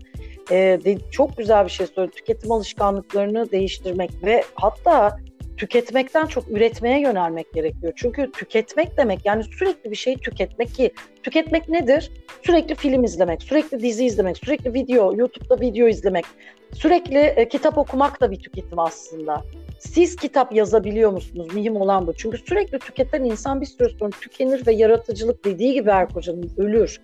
e, 0.52 0.56
de, 0.86 0.98
çok 1.12 1.38
güzel 1.38 1.66
bir 1.66 1.70
şey 1.70 1.88
söyledi. 1.88 2.16
Tüketim 2.16 2.52
alışkanlıklarını 2.52 3.52
değiştirmek 3.52 4.12
ve 4.24 4.44
hatta 4.56 5.18
tüketmekten 5.62 6.26
çok 6.26 6.48
üretmeye 6.48 7.02
yönelmek 7.02 7.54
gerekiyor. 7.54 7.94
Çünkü 7.96 8.32
tüketmek 8.32 8.98
demek 8.98 9.26
yani 9.26 9.44
sürekli 9.44 9.92
bir 9.92 9.96
şey 9.96 10.16
tüketmek 10.16 10.76
ki 10.76 10.92
tüketmek 11.24 11.70
nedir? 11.70 12.12
Sürekli 12.46 12.76
film 12.76 13.04
izlemek, 13.04 13.44
sürekli 13.44 13.80
dizi 13.80 14.06
izlemek, 14.06 14.38
sürekli 14.38 14.74
video, 14.74 15.16
YouTube'da 15.16 15.60
video 15.60 15.88
izlemek, 15.88 16.26
sürekli 16.74 17.18
e, 17.18 17.50
kitap 17.50 17.78
okumak 17.78 18.22
da 18.22 18.32
bir 18.32 18.40
tüketim 18.40 18.80
aslında. 18.80 19.44
Siz 19.80 20.16
kitap 20.16 20.54
yazabiliyor 20.54 21.12
musunuz? 21.12 21.48
Mühim 21.54 21.76
olan 21.76 22.08
bu. 22.08 22.14
Çünkü 22.14 22.38
sürekli 22.38 22.80
tüketen 22.80 23.24
insan 23.24 23.62
bir 23.62 23.66
süre 23.66 23.90
sonra 24.00 24.12
tükenir 24.22 24.68
ve 24.68 24.74
yaratıcılık 24.74 25.46
dediği 25.46 25.74
gibi 25.74 25.90
Erk 25.90 26.16
Hoca'nın 26.16 26.52
ölür. 26.58 27.02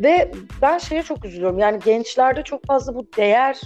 Ve 0.00 0.30
ben 0.62 0.78
şeye 0.78 1.02
çok 1.02 1.24
üzülüyorum. 1.24 1.58
Yani 1.58 1.78
gençlerde 1.84 2.42
çok 2.42 2.66
fazla 2.66 2.94
bu 2.94 3.06
değer 3.16 3.60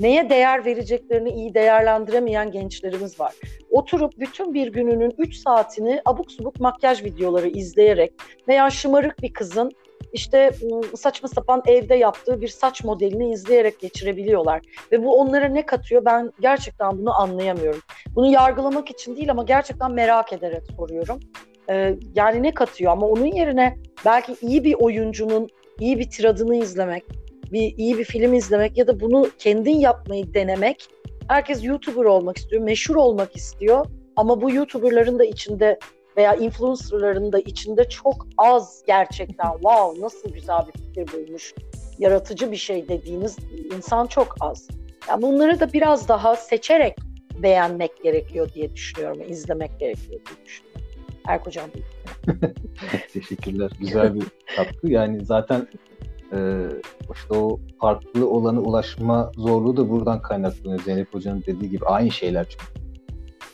neye 0.00 0.30
değer 0.30 0.64
vereceklerini 0.64 1.30
iyi 1.30 1.54
değerlendiremeyen 1.54 2.50
gençlerimiz 2.50 3.20
var. 3.20 3.34
Oturup 3.70 4.18
bütün 4.18 4.54
bir 4.54 4.72
gününün 4.72 5.14
3 5.18 5.36
saatini 5.36 6.02
abuk 6.04 6.32
subuk 6.32 6.60
makyaj 6.60 7.04
videoları 7.04 7.48
izleyerek 7.48 8.12
veya 8.48 8.70
şımarık 8.70 9.22
bir 9.22 9.32
kızın 9.32 9.72
işte 10.12 10.50
saçma 10.96 11.28
sapan 11.28 11.62
evde 11.66 11.94
yaptığı 11.94 12.40
bir 12.40 12.48
saç 12.48 12.84
modelini 12.84 13.32
izleyerek 13.32 13.80
geçirebiliyorlar. 13.80 14.60
Ve 14.92 15.04
bu 15.04 15.20
onlara 15.20 15.48
ne 15.48 15.66
katıyor 15.66 16.04
ben 16.04 16.32
gerçekten 16.40 16.98
bunu 16.98 17.20
anlayamıyorum. 17.20 17.80
Bunu 18.14 18.32
yargılamak 18.32 18.90
için 18.90 19.16
değil 19.16 19.30
ama 19.30 19.42
gerçekten 19.42 19.92
merak 19.92 20.32
ederek 20.32 20.62
soruyorum. 20.76 21.20
Ee, 21.70 21.94
yani 22.14 22.42
ne 22.42 22.54
katıyor 22.54 22.92
ama 22.92 23.06
onun 23.06 23.26
yerine 23.26 23.76
belki 24.04 24.36
iyi 24.42 24.64
bir 24.64 24.74
oyuncunun 24.74 25.48
iyi 25.80 25.98
bir 25.98 26.10
tiradını 26.10 26.56
izlemek, 26.56 27.04
bir 27.52 27.74
iyi 27.76 27.98
bir 27.98 28.04
film 28.04 28.34
izlemek 28.34 28.78
ya 28.78 28.86
da 28.86 29.00
bunu 29.00 29.30
kendin 29.38 29.76
yapmayı 29.76 30.34
denemek. 30.34 30.88
Herkes 31.28 31.64
YouTuber 31.64 32.04
olmak 32.04 32.36
istiyor, 32.36 32.62
meşhur 32.62 32.96
olmak 32.96 33.36
istiyor 33.36 33.86
ama 34.16 34.42
bu 34.42 34.50
YouTuber'ların 34.50 35.18
da 35.18 35.24
içinde 35.24 35.78
veya 36.16 36.34
influencer'ların 36.34 37.32
da 37.32 37.38
içinde 37.38 37.88
çok 37.88 38.26
az 38.38 38.82
gerçekten 38.86 39.52
wow 39.52 40.00
nasıl 40.00 40.30
güzel 40.30 40.60
bir 40.66 40.80
fikir 40.80 41.12
bulmuş, 41.12 41.54
yaratıcı 41.98 42.52
bir 42.52 42.56
şey 42.56 42.88
dediğiniz 42.88 43.36
insan 43.76 44.06
çok 44.06 44.36
az. 44.40 44.68
Yani 45.08 45.22
bunları 45.22 45.60
da 45.60 45.72
biraz 45.72 46.08
daha 46.08 46.36
seçerek 46.36 46.96
beğenmek 47.42 48.02
gerekiyor 48.02 48.52
diye 48.54 48.74
düşünüyorum, 48.74 49.22
izlemek 49.28 49.80
gerekiyor 49.80 50.20
diye 50.26 50.46
düşünüyorum. 50.46 50.70
Erk 51.26 51.46
Hocam 51.46 51.70
Teşekkürler. 53.12 53.70
Güzel 53.80 54.14
bir 54.14 54.24
katkı. 54.56 54.90
Yani 54.90 55.24
zaten 55.24 55.68
e, 56.32 56.68
işte 57.14 57.34
o 57.34 57.60
farklı 57.80 58.30
olana 58.30 58.60
ulaşma 58.60 59.32
zorluğu 59.36 59.76
da 59.76 59.90
buradan 59.90 60.22
kaynaklanıyor. 60.22 60.82
Zeynep 60.82 61.14
Hoca'nın 61.14 61.42
dediği 61.46 61.70
gibi 61.70 61.84
aynı 61.84 62.10
şeyler 62.10 62.46
çünkü. 62.48 62.80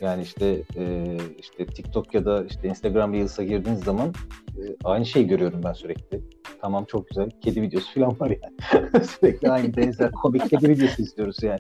Yani 0.01 0.23
işte 0.23 0.63
e, 0.77 1.17
işte 1.39 1.67
TikTok 1.67 2.15
ya 2.15 2.25
da 2.25 2.45
işte 2.45 2.69
Instagram 2.69 3.13
Reels'a 3.13 3.45
girdiğiniz 3.45 3.85
zaman 3.85 4.09
e, 4.49 4.63
aynı 4.85 5.07
şeyi 5.07 5.27
görüyorum 5.27 5.61
ben 5.65 5.73
sürekli. 5.73 6.21
Tamam 6.61 6.85
çok 6.85 7.09
güzel. 7.09 7.31
Kedi 7.41 7.63
videosu 7.63 7.95
falan 7.95 8.21
var 8.21 8.31
yani. 8.43 9.05
sürekli 9.07 9.51
aynı 9.51 9.77
benzer 9.77 10.11
komik 10.13 10.51
kedi 10.51 10.69
videosu 10.69 11.03
izliyoruz 11.03 11.43
yani. 11.43 11.59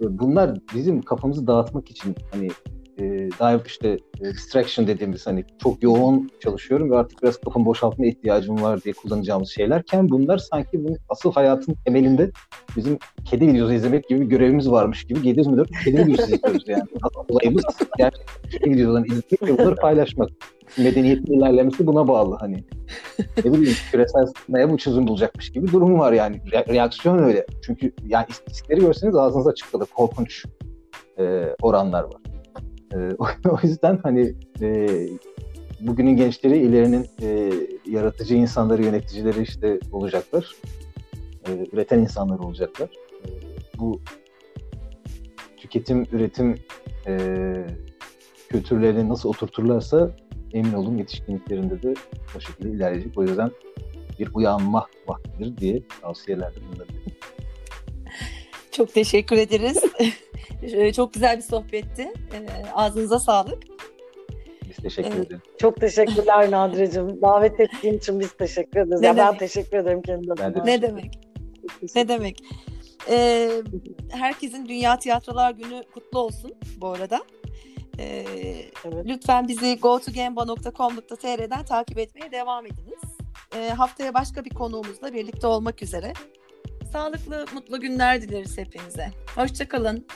Bunlar 0.00 0.58
bizim 0.74 1.02
kafamızı 1.02 1.46
dağıtmak 1.46 1.90
için 1.90 2.14
hani 2.32 2.48
e, 3.36 3.38
daha 3.38 3.60
işte 3.66 3.98
e, 4.20 4.24
distraction 4.24 4.86
dediğimiz 4.86 5.26
hani 5.26 5.44
çok 5.62 5.82
yoğun 5.82 6.30
çalışıyorum 6.40 6.90
ve 6.90 6.96
artık 6.96 7.22
biraz 7.22 7.36
kafamı 7.36 7.66
boşaltma 7.66 8.06
ihtiyacım 8.06 8.62
var 8.62 8.82
diye 8.82 8.92
kullanacağımız 8.92 9.48
şeylerken 9.50 10.10
bunlar 10.10 10.38
sanki 10.38 10.84
bu 10.84 10.96
asıl 11.08 11.32
hayatın 11.32 11.74
temelinde 11.84 12.30
bizim 12.76 12.98
kedi 13.24 13.46
videosu 13.48 13.72
izlemek 13.72 14.08
gibi 14.08 14.20
bir 14.20 14.26
görevimiz 14.26 14.70
varmış 14.70 15.04
gibi 15.04 15.28
724 15.28 15.70
kedi 15.84 16.06
videosu 16.06 16.22
izliyoruz 16.22 16.68
yani. 16.68 16.82
Olayımız 17.28 17.64
gerçekten 17.98 18.50
kedi 18.50 18.70
videolarını 18.70 19.06
izlemek 19.06 19.42
ve 19.42 19.58
bunları 19.58 19.74
paylaşmak. 19.74 20.30
Medeniyetin 20.78 21.38
ilerlemesi 21.38 21.86
buna 21.86 22.08
bağlı 22.08 22.36
hani. 22.40 22.64
Ne 23.44 23.52
bileyim 23.52 23.76
küresel 23.90 24.22
ısınmaya 24.22 24.70
bu 24.70 24.78
çözüm 24.78 25.06
bulacakmış 25.06 25.52
gibi 25.52 25.72
durum 25.72 25.98
var 25.98 26.12
yani. 26.12 26.36
Re- 26.36 26.72
reaksiyon 26.72 27.18
öyle. 27.18 27.46
Çünkü 27.66 27.92
yani 28.06 28.26
istatistikleri 28.28 28.80
görseniz 28.80 29.16
ağzınıza 29.16 29.50
açık. 29.50 29.72
Korkunç 29.94 30.44
e, 31.18 31.46
oranlar 31.62 32.02
var. 32.02 32.22
E, 32.92 32.96
o 33.48 33.58
yüzden 33.62 34.00
hani 34.02 34.34
e, 34.60 34.88
bugünün 35.80 36.16
gençleri 36.16 36.58
ilerinin 36.58 37.06
e, 37.22 37.52
yaratıcı 37.86 38.34
insanları, 38.34 38.82
yöneticileri 38.82 39.42
işte 39.42 39.78
olacaklar. 39.92 40.56
E, 41.48 41.50
üreten 41.72 41.98
insanlar 41.98 42.38
olacaklar. 42.38 42.88
E, 43.24 43.28
bu 43.78 44.00
tüketim, 45.56 46.06
üretim 46.12 46.54
e, 47.06 47.54
kültürlerini 48.48 49.08
nasıl 49.08 49.28
oturturlarsa 49.28 50.16
emin 50.52 50.72
olun 50.72 50.98
yetişkinliklerinde 50.98 51.82
de 51.82 51.94
o 52.36 52.40
şekilde 52.40 52.70
ilerleyecek. 52.70 53.18
O 53.18 53.22
yüzden 53.22 53.50
bir 54.18 54.28
uyanma 54.34 54.86
vaktidir 55.08 55.56
diye 55.56 55.82
tavsiyelerde 56.02 56.56
bulunabilirim. 56.60 57.12
Çok 58.72 58.94
teşekkür 58.94 59.36
ederiz. 59.36 59.84
Ee, 60.62 60.92
çok 60.92 61.14
güzel 61.14 61.36
bir 61.36 61.42
sohbetti. 61.42 62.02
Ee, 62.02 62.46
ağzınıza 62.74 63.18
sağlık. 63.18 63.62
Biz 64.68 64.76
teşekkür 64.76 65.10
ederiz. 65.10 65.40
Çok 65.58 65.80
teşekkürler 65.80 66.50
Nadire'cim. 66.50 67.22
Davet 67.22 67.60
ettiğin 67.60 67.94
için 67.94 68.20
biz 68.20 68.32
teşekkür 68.32 68.80
ederiz. 68.80 69.00
Ne 69.00 69.06
Ya 69.06 69.16
ben 69.16 69.26
demek? 69.26 69.38
teşekkür 69.38 69.76
ederim 69.76 70.02
kendime. 70.02 70.34
Ben 70.38 70.54
de 70.54 70.60
Ne 70.64 70.82
demek? 70.82 71.18
Ne 71.94 72.08
demek? 72.08 72.38
Ee, 73.10 73.50
herkesin 74.10 74.68
Dünya 74.68 74.98
Tiyatrolar 74.98 75.50
Günü 75.50 75.82
kutlu 75.94 76.18
olsun 76.18 76.52
bu 76.80 76.88
arada. 76.88 77.20
Ee, 77.98 78.24
Evet. 78.84 79.06
lütfen 79.06 79.48
bizi 79.48 79.78
gotogemba.com.tr'den 79.80 81.64
takip 81.64 81.98
etmeye 81.98 82.32
devam 82.32 82.66
ediniz. 82.66 83.00
Ee, 83.56 83.68
haftaya 83.68 84.14
başka 84.14 84.44
bir 84.44 84.50
konuğumuzla 84.50 85.12
birlikte 85.14 85.46
olmak 85.46 85.82
üzere. 85.82 86.12
Sağlıklı, 86.92 87.46
mutlu 87.54 87.80
günler 87.80 88.22
dileriz 88.22 88.58
hepinize. 88.58 89.10
Hoşçakalın. 89.34 90.06